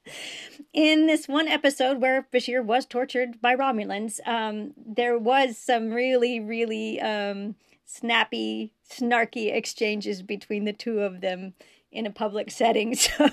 [0.72, 6.40] in this one episode where Bashir was tortured by Romulans, um, there was some really,
[6.40, 7.54] really um,
[7.84, 11.54] snappy, snarky exchanges between the two of them
[11.90, 12.94] in a public setting.
[12.94, 13.24] So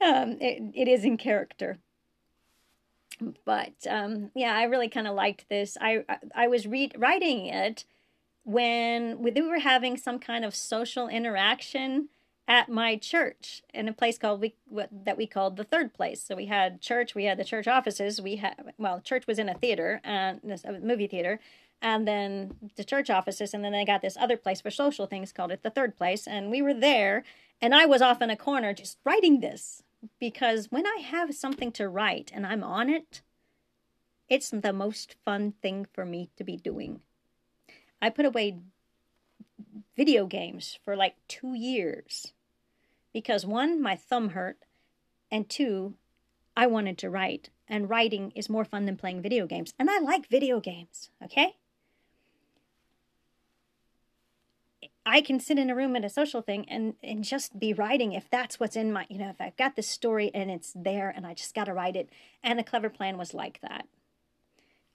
[0.00, 1.78] um, it, it is in character.
[3.44, 5.76] But um, yeah, I really kind of liked this.
[5.80, 7.84] I I was read writing it
[8.44, 12.08] when we were having some kind of social interaction
[12.50, 16.20] at my church in a place called we what, that we called the third place.
[16.20, 19.48] So we had church, we had the church offices, we had well, church was in
[19.48, 21.38] a theater and a movie theater,
[21.80, 25.32] and then the church offices, and then they got this other place for social things
[25.32, 27.22] called it the third place, and we were there,
[27.62, 29.84] and I was off in a corner just writing this
[30.18, 33.22] because when I have something to write and I'm on it,
[34.28, 37.00] it's the most fun thing for me to be doing.
[38.02, 38.58] I put away
[39.96, 42.32] video games for like two years
[43.12, 44.58] because one, my thumb hurt,
[45.30, 45.94] and two,
[46.56, 49.72] I wanted to write, and writing is more fun than playing video games.
[49.78, 51.56] And I like video games, okay?
[55.06, 58.12] I can sit in a room at a social thing and, and just be writing
[58.12, 61.08] if that's what's in my, you know, if I've got this story and it's there
[61.08, 62.10] and I just got to write it.
[62.44, 63.86] And a clever plan was like that.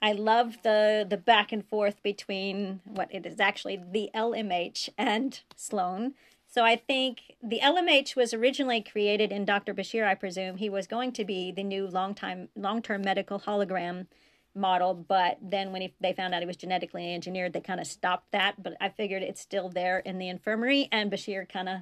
[0.01, 5.39] I love the the back and forth between what it is actually the LMH and
[5.55, 6.13] Sloan
[6.55, 9.73] So I think the LMH was originally created in Dr.
[9.73, 10.55] Bashir, I presume.
[10.55, 14.07] He was going to be the new long-time, long-term medical hologram
[14.55, 17.87] model, but then when he, they found out he was genetically engineered, they kind of
[17.87, 18.63] stopped that.
[18.63, 21.81] But I figured it's still there in the infirmary, and Bashir kind of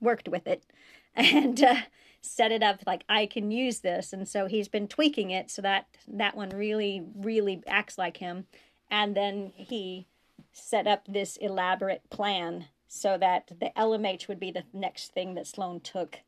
[0.00, 0.64] worked with it
[1.14, 1.82] and uh,
[2.22, 4.10] set it up like I can use this.
[4.14, 8.46] And so he's been tweaking it so that that one really, really acts like him.
[8.90, 10.06] And then he
[10.50, 15.46] set up this elaborate plan so that the LMH would be the next thing that
[15.46, 16.20] Sloan took,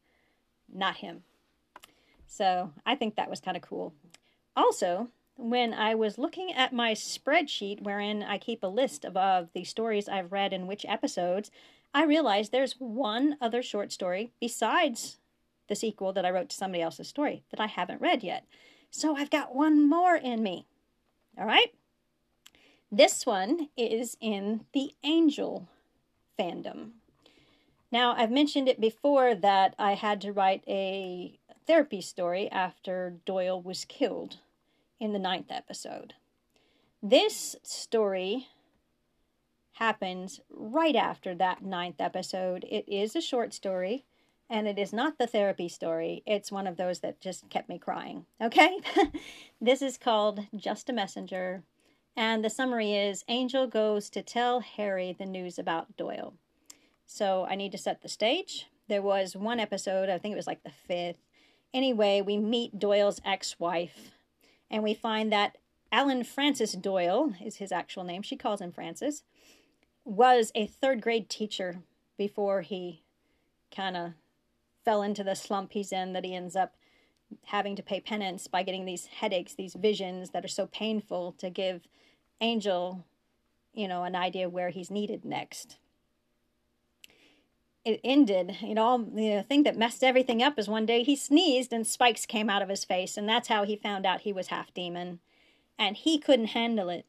[0.73, 1.23] not him.
[2.27, 3.95] So I think that was kind of cool.
[4.57, 9.49] Also, when I was looking at my spreadsheet wherein I keep a list of, of
[9.55, 11.51] the stories I've read in which episodes,
[11.95, 15.19] I realized there's one other short story besides
[15.69, 18.45] the sequel that I wrote to somebody else's story that I haven't read yet.
[18.91, 20.67] So I've got one more in me.
[21.39, 21.73] All right?
[22.91, 25.69] This one is in the Angel
[26.39, 26.91] fandom.
[27.91, 33.61] Now, I've mentioned it before that I had to write a therapy story after Doyle
[33.61, 34.39] was killed
[35.01, 36.15] in the ninth episode.
[37.03, 38.49] This story
[39.73, 42.65] happens right after that ninth episode.
[42.69, 44.05] It is a short story,
[44.51, 46.23] and it is not the therapy story.
[46.27, 48.27] It's one of those that just kept me crying.
[48.43, 48.81] Okay?
[49.61, 51.63] this is called Just a Messenger,
[52.19, 56.35] and the summary is Angel goes to tell Harry the news about Doyle.
[57.07, 58.67] So I need to set the stage.
[58.89, 61.21] There was one episode, I think it was like the fifth.
[61.73, 64.11] Anyway, we meet Doyle's ex wife,
[64.69, 65.59] and we find that
[65.93, 68.23] Allen Francis Doyle is his actual name.
[68.23, 69.23] She calls him Francis
[70.05, 71.83] was a third grade teacher
[72.17, 73.05] before he
[73.73, 74.15] kind of
[74.85, 76.75] fell into the slump he's in that he ends up
[77.45, 81.49] having to pay penance by getting these headaches, these visions that are so painful to
[81.49, 81.87] give
[82.41, 83.05] Angel,
[83.75, 85.77] you know, an idea where he's needed next.
[87.85, 91.73] It ended, you know, the thing that messed everything up is one day he sneezed
[91.73, 94.49] and spikes came out of his face, and that's how he found out he was
[94.49, 95.21] half demon.
[95.79, 97.07] And he couldn't handle it.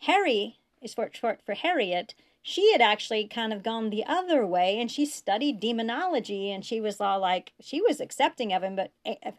[0.00, 2.14] Harry is short for Harriet,
[2.48, 6.80] she had actually kind of gone the other way and she studied demonology and she
[6.80, 9.32] was all like she was accepting of him but eh, eh,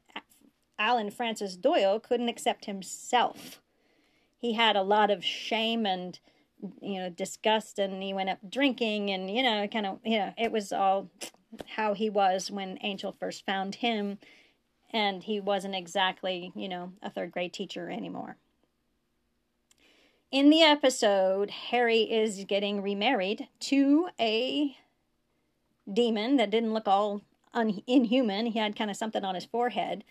[0.78, 3.62] allen francis doyle couldn't accept himself
[4.38, 6.20] he had a lot of shame and
[6.82, 10.34] you know disgust and he went up drinking and you know kind of you know
[10.38, 11.10] it was all
[11.76, 14.18] how he was when angel first found him
[14.92, 18.38] and he wasn't exactly you know a third grade teacher anymore
[20.32, 24.76] in the episode, Harry is getting remarried to a
[25.92, 27.22] demon that didn't look all
[27.54, 28.48] un- inhuman.
[28.48, 30.04] He had kind of something on his forehead.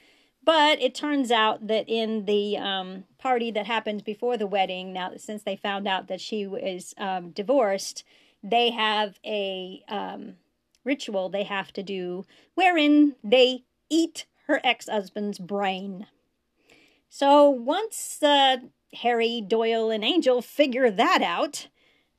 [0.47, 5.11] But it turns out that in the um, party that happened before the wedding, now
[5.17, 8.05] since they found out that she was um, divorced,
[8.45, 10.37] they have a um,
[10.85, 12.25] ritual they have to do
[12.55, 16.07] wherein they eat her ex husband's brain.
[17.09, 18.59] So once uh,
[19.03, 21.67] Harry, Doyle, and Angel figure that out.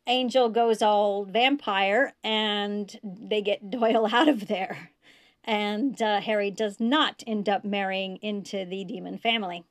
[0.06, 4.92] Angel goes all vampire and they get Doyle out of there.
[5.48, 9.64] And uh, Harry does not end up marrying into the demon family.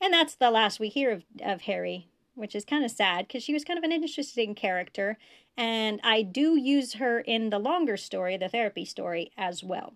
[0.00, 3.44] And that's the last we hear of, of Harry, which is kind of sad because
[3.44, 5.18] she was kind of an interesting character.
[5.56, 9.94] And I do use her in the longer story, the therapy story, as well.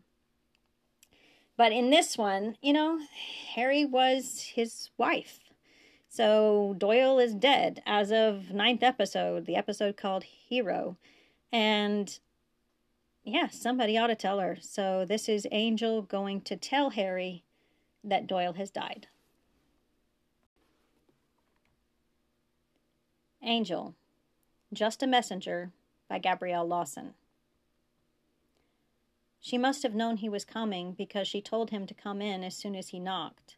[1.56, 3.00] But in this one, you know,
[3.54, 5.40] Harry was his wife.
[6.08, 10.96] So Doyle is dead as of ninth episode, the episode called Hero.
[11.52, 12.18] And
[13.24, 14.58] yeah, somebody ought to tell her.
[14.60, 17.44] So this is Angel going to tell Harry
[18.02, 19.08] that Doyle has died.
[23.42, 23.94] Angel,
[24.72, 25.70] Just a Messenger
[26.08, 27.14] by Gabrielle Lawson.
[29.40, 32.54] She must have known he was coming because she told him to come in as
[32.54, 33.56] soon as he knocked.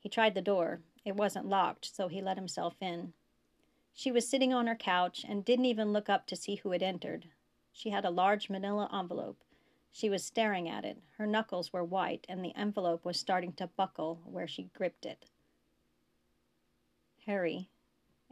[0.00, 3.12] He tried the door, it wasn't locked, so he let himself in.
[3.94, 6.82] She was sitting on her couch and didn't even look up to see who had
[6.82, 7.26] entered.
[7.78, 9.44] She had a large manila envelope.
[9.92, 10.98] She was staring at it.
[11.16, 15.26] Her knuckles were white, and the envelope was starting to buckle where she gripped it.
[17.24, 17.68] Harry,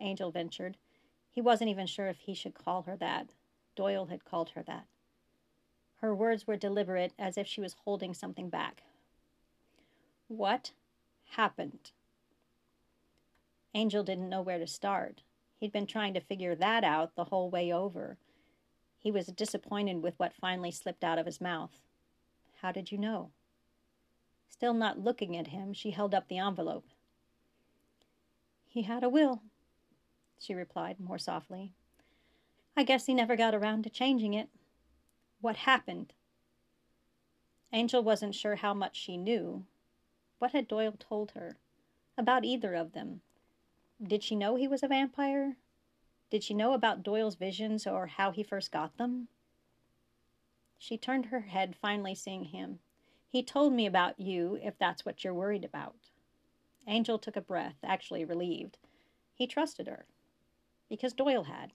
[0.01, 0.79] Angel ventured.
[1.31, 3.35] He wasn't even sure if he should call her that.
[3.77, 4.89] Doyle had called her that.
[6.01, 8.83] Her words were deliberate, as if she was holding something back.
[10.27, 10.73] What
[11.37, 11.93] happened?
[13.75, 15.23] Angel didn't know where to start.
[15.61, 18.19] He'd been trying to figure that out the whole way over.
[19.07, 21.71] He was disappointed with what finally slipped out of his mouth.
[22.61, 23.31] How did you know?
[24.49, 26.89] Still not looking at him, she held up the envelope.
[28.67, 29.43] He had a will,
[30.41, 31.71] she replied more softly.
[32.77, 34.49] I guess he never got around to changing it.
[35.41, 36.13] What happened?
[37.73, 39.67] Angel wasn't sure how much she knew.
[40.41, 41.59] What had Doyle told her?
[42.19, 43.21] About either of them.
[44.03, 45.59] Did she know he was a vampire?
[46.31, 49.29] Did she know about Doyle's visions or how he first got them?
[50.79, 52.81] She turned her head, finally seeing him.
[53.29, 56.11] He told me about you, if that's what you're worried about.
[56.87, 58.79] Angel took a breath, actually relieved.
[59.35, 60.07] He trusted her,
[60.89, 61.73] because Doyle had.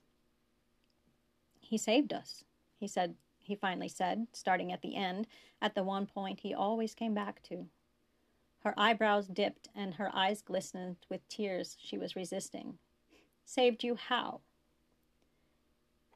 [1.60, 2.44] He saved us,
[2.78, 3.14] he said.
[3.38, 5.26] He finally said, starting at the end,
[5.60, 7.66] at the one point he always came back to.
[8.60, 12.78] Her eyebrows dipped and her eyes glistened with tears she was resisting.
[13.54, 14.40] Saved you how?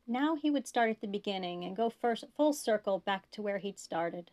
[0.07, 3.59] Now he would start at the beginning and go first full circle back to where
[3.59, 4.31] he'd started.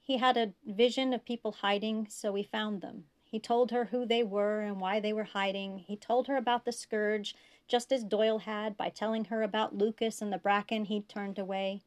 [0.00, 3.04] He had a vision of people hiding, so he found them.
[3.22, 5.80] He told her who they were and why they were hiding.
[5.80, 7.36] He told her about the scourge,
[7.68, 11.82] just as Doyle had by telling her about Lucas and the Brachen he'd turned away.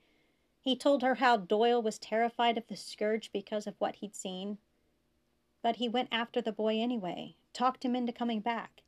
[0.62, 4.60] He told her how Doyle was terrified of the scourge because of what he'd seen.
[5.64, 8.84] But he went after the boy anyway, talked him into coming back.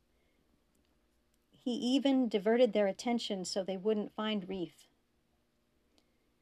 [1.62, 4.86] He even diverted their attention so they wouldn't find Rieff.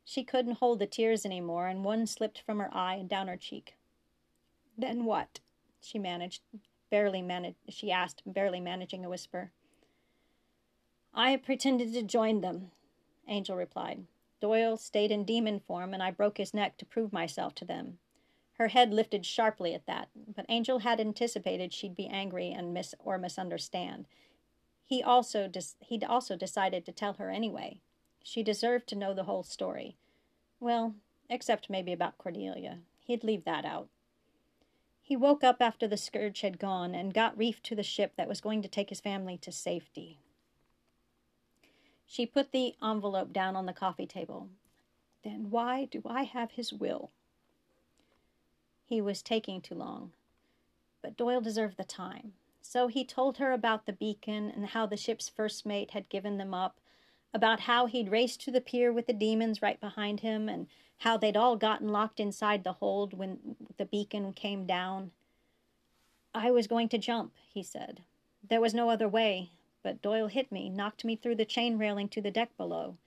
[0.05, 3.29] She couldn't hold the tears any more, and one slipped from her eye and down
[3.29, 3.75] her cheek.
[4.77, 5.41] Then what?
[5.81, 6.43] She managed,
[6.89, 7.57] barely managed.
[7.69, 9.51] She asked, barely managing a whisper.
[11.13, 12.71] I pretended to join them,
[13.27, 14.07] Angel replied.
[14.41, 17.99] Doyle stayed in demon form, and I broke his neck to prove myself to them.
[18.53, 22.95] Her head lifted sharply at that, but Angel had anticipated she'd be angry and miss
[23.01, 24.07] or misunderstand,
[24.89, 25.51] he also
[25.81, 27.83] he'd also decided to tell her anyway.
[28.25, 29.97] She deserved to know the whole story.
[30.61, 30.95] Well,
[31.29, 32.79] except maybe about Cordelia.
[33.05, 33.89] He'd leave that out.
[35.03, 38.29] He woke up after the scourge had gone and got reefed to the ship that
[38.29, 40.21] was going to take his family to safety.
[42.07, 44.49] She put the envelope down on the coffee table.
[45.23, 47.11] Then why do I have his will?
[48.87, 50.13] He was taking too long.
[51.03, 52.33] But Doyle deserved the time.
[52.71, 56.37] So he told her about the beacon and how the ship's first mate had given
[56.37, 56.83] them up,
[57.33, 60.67] about how he'd raced to the pier with the demons right behind him, and
[60.99, 65.13] how they'd all gotten locked inside the hold when the beacon came down.
[66.35, 68.03] I was going to jump, he said.
[68.47, 69.49] There was no other way,
[69.83, 72.99] but Doyle hit me, knocked me through the chain railing to the deck below.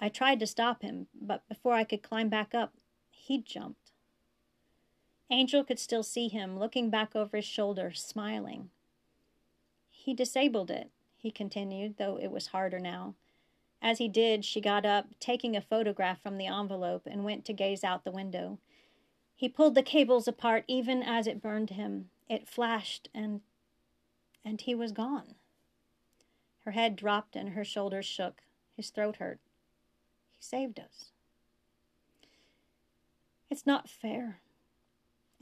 [0.00, 2.74] I tried to stop him, but before I could climb back up,
[3.10, 3.90] he'd jumped.
[5.30, 8.70] Angel could still see him, looking back over his shoulder, smiling.
[10.02, 13.16] He disabled it, he continued, though it was harder now.
[13.82, 17.52] As he did, she got up, taking a photograph from the envelope, and went to
[17.52, 18.58] gaze out the window.
[19.36, 22.08] He pulled the cables apart even as it burned him.
[22.30, 23.42] It flashed, and.
[24.42, 25.34] and he was gone.
[26.64, 28.40] Her head dropped and her shoulders shook.
[28.74, 29.38] His throat hurt.
[30.30, 31.10] He saved us.
[33.50, 34.40] It's not fair.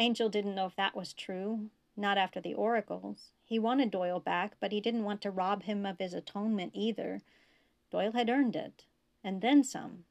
[0.00, 3.30] Angel didn't know if that was true, not after the oracles.
[3.44, 7.22] He wanted Doyle back, but he didn't want to rob him of his atonement either.
[7.90, 8.84] Doyle had earned it,
[9.24, 10.04] and then some.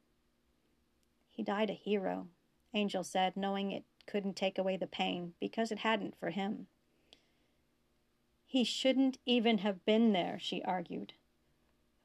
[1.30, 2.26] He died a hero,
[2.74, 6.66] Angel said, knowing it couldn't take away the pain, because it hadn't for him.
[8.46, 11.12] He shouldn't even have been there, she argued.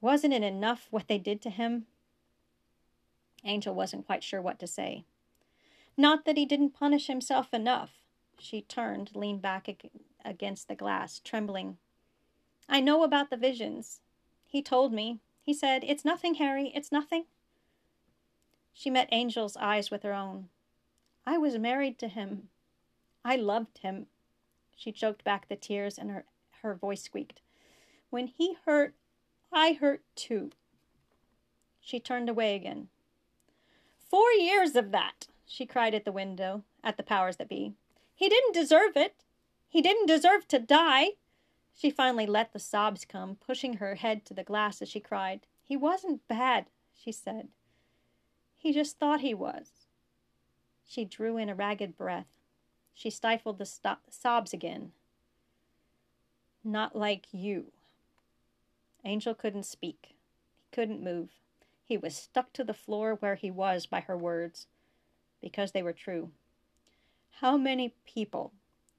[0.01, 1.85] Wasn't it enough what they did to him?
[3.45, 5.05] Angel wasn't quite sure what to say.
[5.97, 8.02] Not that he didn't punish himself enough.
[8.39, 9.67] She turned, leaned back
[10.25, 11.77] against the glass, trembling.
[12.67, 14.01] I know about the visions.
[14.45, 15.19] He told me.
[15.41, 17.25] He said, It's nothing, Harry, it's nothing.
[18.73, 20.49] She met Angel's eyes with her own.
[21.25, 22.49] I was married to him.
[23.23, 24.07] I loved him.
[24.75, 26.25] She choked back the tears and her,
[26.61, 27.41] her voice squeaked.
[28.09, 28.95] When he hurt,
[29.51, 30.51] I hurt too.
[31.79, 32.87] She turned away again.
[34.09, 37.73] Four years of that, she cried at the window, at the powers that be.
[38.23, 39.15] He didn't deserve it.
[39.67, 41.07] He didn't deserve to die.
[41.75, 45.41] She finally let the sobs come, pushing her head to the glass as she cried.
[45.61, 47.49] He wasn't bad, she said.
[48.55, 49.71] He just thought he was.
[50.85, 52.39] She drew in a ragged breath.
[52.93, 54.93] She stifled the sobs again.
[56.63, 57.73] Not like you.
[59.03, 60.15] Angel couldn't speak.
[60.55, 61.31] He couldn't move.
[61.83, 64.67] He was stuck to the floor where he was by her words,
[65.41, 66.31] because they were true.
[67.39, 68.53] How many people?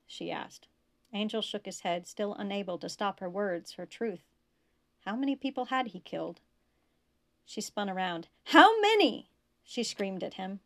[0.07, 0.69] she asked.
[1.13, 4.25] Angel shook his head, still unable to stop her words, her truth.
[5.05, 6.41] How many people had he killed?
[7.45, 8.29] She spun around.
[8.45, 9.31] How many?
[9.63, 10.61] she screamed at him.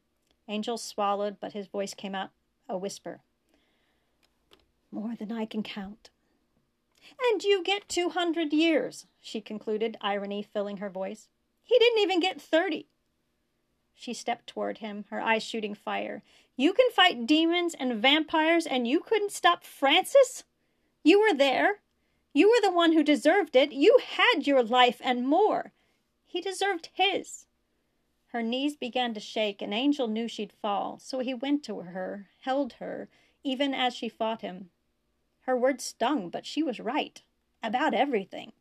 [0.49, 2.31] Angel swallowed, but his voice came out
[2.69, 3.21] a whisper.
[4.91, 6.11] More than I can count.
[7.31, 11.29] And you get 200 years, she concluded, irony filling her voice.
[11.63, 12.87] He didn't even get 30.
[14.01, 16.23] She stepped toward him, her eyes shooting fire.
[16.57, 20.45] You can fight demons and vampires, and you couldn't stop Francis?
[21.03, 21.81] You were there.
[22.33, 23.73] You were the one who deserved it.
[23.73, 25.73] You had your life and more.
[26.25, 27.47] He deserved his.
[28.29, 32.29] Her knees began to shake, and Angel knew she'd fall, so he went to her,
[32.43, 33.09] held her,
[33.43, 34.71] even as she fought him.
[35.41, 37.21] Her words stung, but she was right.
[37.65, 38.53] About everything.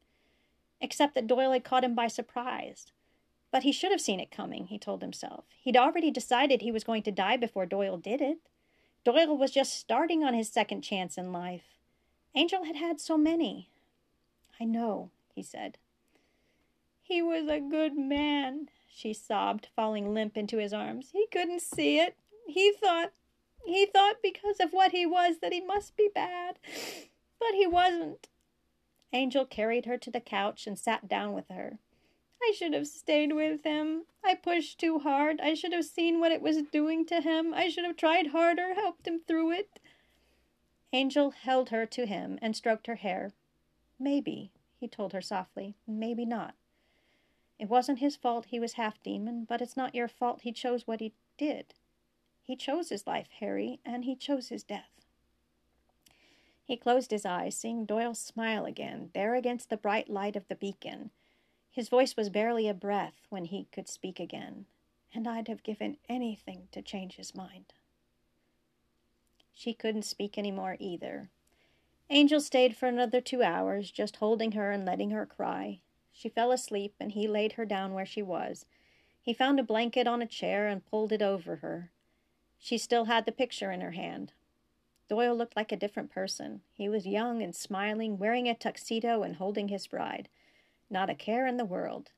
[0.81, 2.87] Except that Doyle had caught him by surprise.
[3.51, 5.45] But he should have seen it coming, he told himself.
[5.61, 8.39] He'd already decided he was going to die before Doyle did it.
[9.05, 11.77] Doyle was just starting on his second chance in life.
[12.35, 13.69] Angel had had so many.
[14.59, 15.77] I know, he said.
[17.01, 21.11] He was a good man, she sobbed, falling limp into his arms.
[21.13, 22.17] He couldn't see it.
[22.47, 23.11] He thought
[23.65, 26.57] he thought because of what he was that he must be bad,
[27.39, 28.29] but he wasn't.
[29.13, 31.79] Angel carried her to the couch and sat down with her.
[32.41, 34.03] I should have stayed with him.
[34.23, 35.41] I pushed too hard.
[35.41, 37.53] I should have seen what it was doing to him.
[37.53, 39.79] I should have tried harder, helped him through it.
[40.93, 43.31] Angel held her to him and stroked her hair.
[43.99, 46.55] Maybe, he told her softly, maybe not.
[47.59, 50.85] It wasn't his fault he was half demon, but it's not your fault he chose
[50.85, 51.73] what he did.
[52.43, 54.91] He chose his life, Harry, and he chose his death.
[56.63, 60.55] He closed his eyes, seeing Doyle smile again, there against the bright light of the
[60.55, 61.11] beacon.
[61.77, 64.65] His voice was barely a breath when he could speak again,
[65.13, 67.71] and I'd have given anything to change his mind.
[69.53, 71.29] She couldn't speak any more either.
[72.09, 75.81] Angel stayed for another two hours, just holding her and letting her cry.
[76.11, 78.65] She fell asleep, and he laid her down where she was.
[79.21, 81.91] He found a blanket on a chair and pulled it over her.
[82.57, 84.33] She still had the picture in her hand.
[85.07, 86.61] Doyle looked like a different person.
[86.73, 90.27] He was young and smiling, wearing a tuxedo and holding his bride.
[90.89, 92.11] Not a care in the world.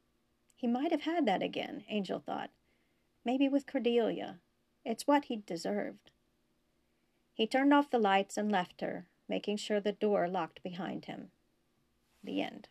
[0.55, 2.51] He might have had that again, Angel thought.
[3.25, 4.39] Maybe with Cordelia.
[4.85, 6.11] It's what he'd deserved.
[7.33, 11.31] He turned off the lights and left her, making sure the door locked behind him.
[12.23, 12.67] The end.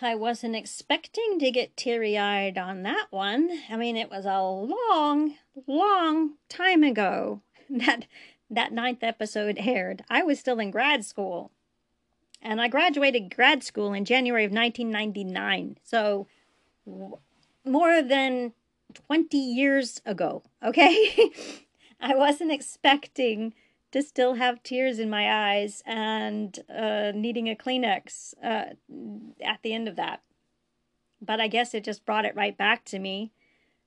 [0.00, 3.50] I wasn't expecting to get teary eyed on that one.
[3.70, 5.34] I mean, it was a long,
[5.66, 7.40] long time ago
[7.70, 8.06] that
[8.50, 10.04] that ninth episode aired.
[10.08, 11.50] I was still in grad school.
[12.42, 15.78] And I graduated grad school in January of 1999.
[15.82, 16.26] So,
[17.64, 18.52] more than
[18.92, 21.32] 20 years ago, okay?
[22.00, 23.54] I wasn't expecting
[23.94, 28.74] to still have tears in my eyes and uh, needing a Kleenex uh,
[29.40, 30.20] at the end of that.
[31.22, 33.30] But I guess it just brought it right back to me.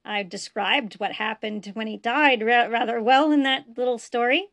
[0.06, 4.48] I described what happened when he died ra- rather well in that little story.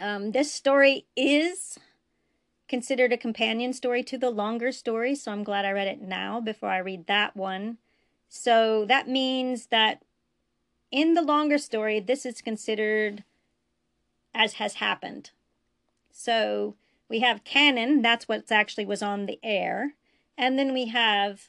[0.00, 1.78] Um, this story is
[2.68, 6.40] considered a companion story to the longer story, so I'm glad I read it now
[6.40, 7.78] before I read that one.
[8.28, 10.02] So that means that
[10.90, 13.22] in the longer story, this is considered
[14.34, 15.30] as has happened.
[16.10, 16.76] So
[17.08, 19.94] we have canon, that's what actually was on the air.
[20.38, 21.48] And then we have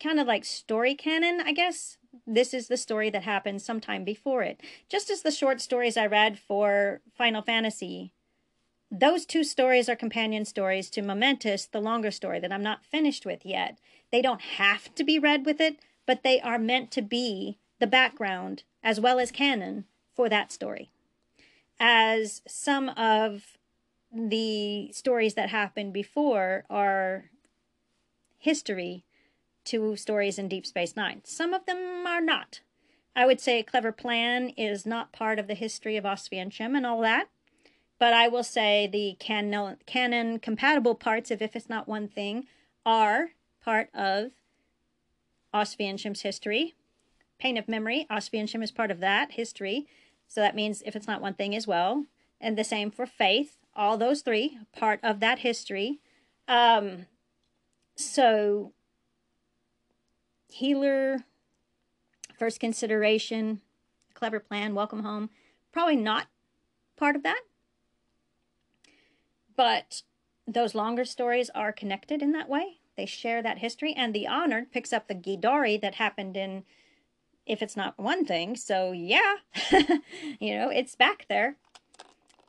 [0.00, 1.98] kind of like story canon, I guess.
[2.26, 4.60] This is the story that happened sometime before it.
[4.88, 8.12] Just as the short stories I read for Final Fantasy,
[8.90, 13.26] those two stories are companion stories to Momentous, the longer story that I'm not finished
[13.26, 13.78] with yet.
[14.10, 17.86] They don't have to be read with it, but they are meant to be the
[17.86, 19.84] background as well as canon
[20.14, 20.90] for that story
[21.80, 23.56] as some of
[24.12, 27.30] the stories that happened before are
[28.38, 29.04] history
[29.64, 31.20] to stories in Deep Space Nine.
[31.24, 32.60] Some of them are not.
[33.14, 37.00] I would say Clever Plan is not part of the history of Oswiecim and all
[37.02, 37.28] that,
[37.98, 42.46] but I will say the canon, canon compatible parts of If It's Not One Thing
[42.86, 43.30] are
[43.62, 44.30] part of
[45.52, 46.74] Oswiecim's history.
[47.38, 49.86] Pain of Memory, Oswiecim is part of that history.
[50.28, 52.04] So that means if it's not one thing as well.
[52.40, 53.56] And the same for faith.
[53.74, 56.00] All those three, part of that history.
[56.46, 57.06] Um,
[57.96, 58.72] so,
[60.48, 61.24] healer,
[62.38, 63.60] first consideration,
[64.14, 65.30] clever plan, welcome home.
[65.72, 66.26] Probably not
[66.96, 67.40] part of that.
[69.56, 70.02] But
[70.46, 72.78] those longer stories are connected in that way.
[72.96, 73.94] They share that history.
[73.94, 76.64] And the honored picks up the Gidari that happened in
[77.48, 78.54] if it's not one thing.
[78.54, 79.36] So yeah,
[80.38, 81.56] you know, it's back there.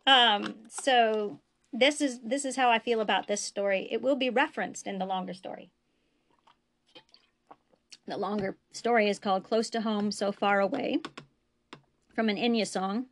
[0.06, 1.40] Um, so
[1.72, 3.88] this is this is how I feel about this story.
[3.90, 5.72] It will be referenced in the longer story.
[8.08, 11.00] The longer story is called Close to Home, So Far Away
[12.14, 13.06] from an Enya song.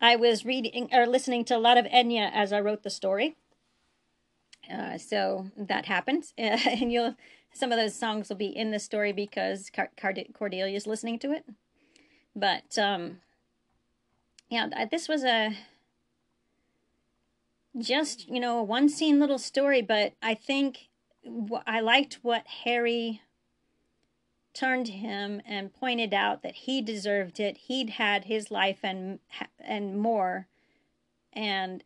[0.00, 3.36] I was reading or listening to a lot of Enya as I wrote the story.
[4.72, 6.32] Uh, so that happens.
[6.38, 7.14] and you'll
[7.52, 9.90] some of those songs will be in the story because Car-
[10.32, 11.44] Cordelia is listening to it.
[12.34, 13.18] But um,
[14.48, 15.56] yeah, this was a
[17.78, 20.88] just you know a one scene little story, but I think
[21.66, 23.22] I liked what Harry
[24.52, 27.56] turned to him and pointed out that he deserved it.
[27.56, 29.20] He'd had his life and
[29.58, 30.46] and more,
[31.32, 31.84] and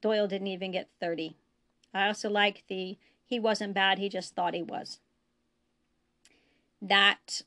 [0.00, 1.36] Doyle didn't even get thirty.
[1.94, 2.98] I also like the
[3.28, 5.00] he wasn't bad, he just thought he was.
[6.80, 7.42] That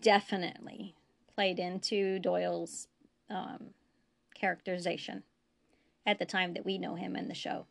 [0.00, 0.94] definitely
[1.34, 2.86] played into Doyle's
[3.28, 3.70] um,
[4.34, 5.24] characterization
[6.06, 7.66] at the time that we know him in the show.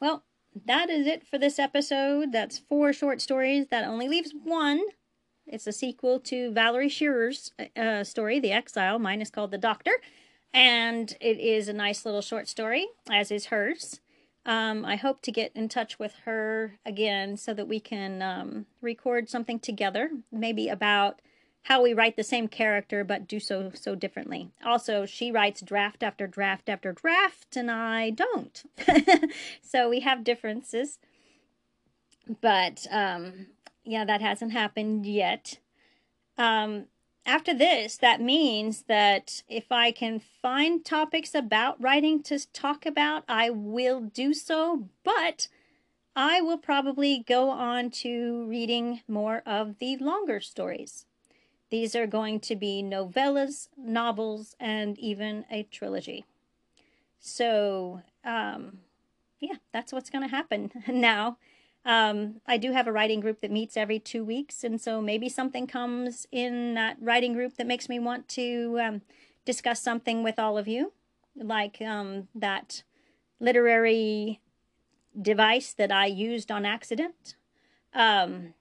[0.00, 0.24] Well,
[0.66, 2.32] that is it for this episode.
[2.32, 3.68] That's four short stories.
[3.70, 4.80] That only leaves one.
[5.46, 8.98] It's a sequel to Valerie Shearer's uh, story, The Exile.
[8.98, 9.92] Mine is called The Doctor.
[10.52, 14.00] And it is a nice little short story, as is hers.
[14.44, 18.66] Um, I hope to get in touch with her again so that we can um,
[18.80, 21.20] record something together, maybe about
[21.66, 24.50] how we write the same character but do so so differently.
[24.64, 28.64] Also, she writes draft after draft after draft, and I don't.
[29.62, 30.98] so we have differences.
[32.40, 33.46] But um,
[33.84, 35.58] yeah, that hasn't happened yet.
[36.36, 36.86] Um,
[37.24, 43.24] after this, that means that if I can find topics about writing to talk about,
[43.28, 45.48] I will do so, but
[46.16, 51.06] I will probably go on to reading more of the longer stories.
[51.70, 56.26] These are going to be novellas, novels, and even a trilogy.
[57.18, 58.78] So, um,
[59.40, 61.38] yeah, that's what's going to happen now.
[61.84, 65.28] Um, I do have a writing group that meets every two weeks, and so maybe
[65.28, 69.02] something comes in that writing group that makes me want to um,
[69.44, 70.92] discuss something with all of you,
[71.34, 72.84] like um, that
[73.40, 74.40] literary
[75.20, 77.34] device that I used on accident.
[77.92, 78.54] Um,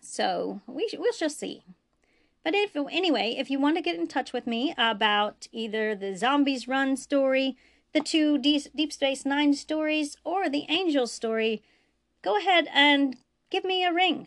[0.00, 1.62] so we we'll just see.
[2.44, 6.16] But if anyway, if you want to get in touch with me about either the
[6.16, 7.56] Zombies Run story,
[7.92, 11.62] the two Deep Space Nine stories, or the Angel story
[12.26, 13.16] go ahead and
[13.50, 14.26] give me a ring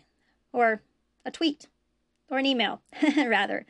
[0.54, 0.82] or
[1.26, 1.68] a tweet
[2.32, 2.82] or an email,
[3.18, 3.66] rather.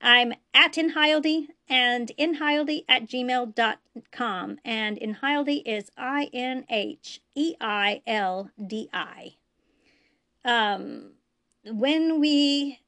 [0.00, 4.58] I'm at Inheildi and inheildi at gmail.com.
[4.64, 9.34] And Inheildi is I N H E I L D I.
[10.44, 11.12] Um,
[11.66, 12.80] when we,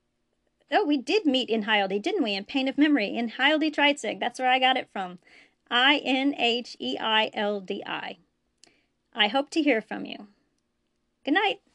[0.70, 2.34] oh, we did meet Inheildi, didn't we?
[2.34, 4.18] In Pain of Memory, Inheildi Treitzig.
[4.18, 5.18] That's where I got it from.
[5.70, 8.16] I N H E I L D I.
[9.14, 10.28] I hope to hear from you.
[11.26, 11.65] Good night.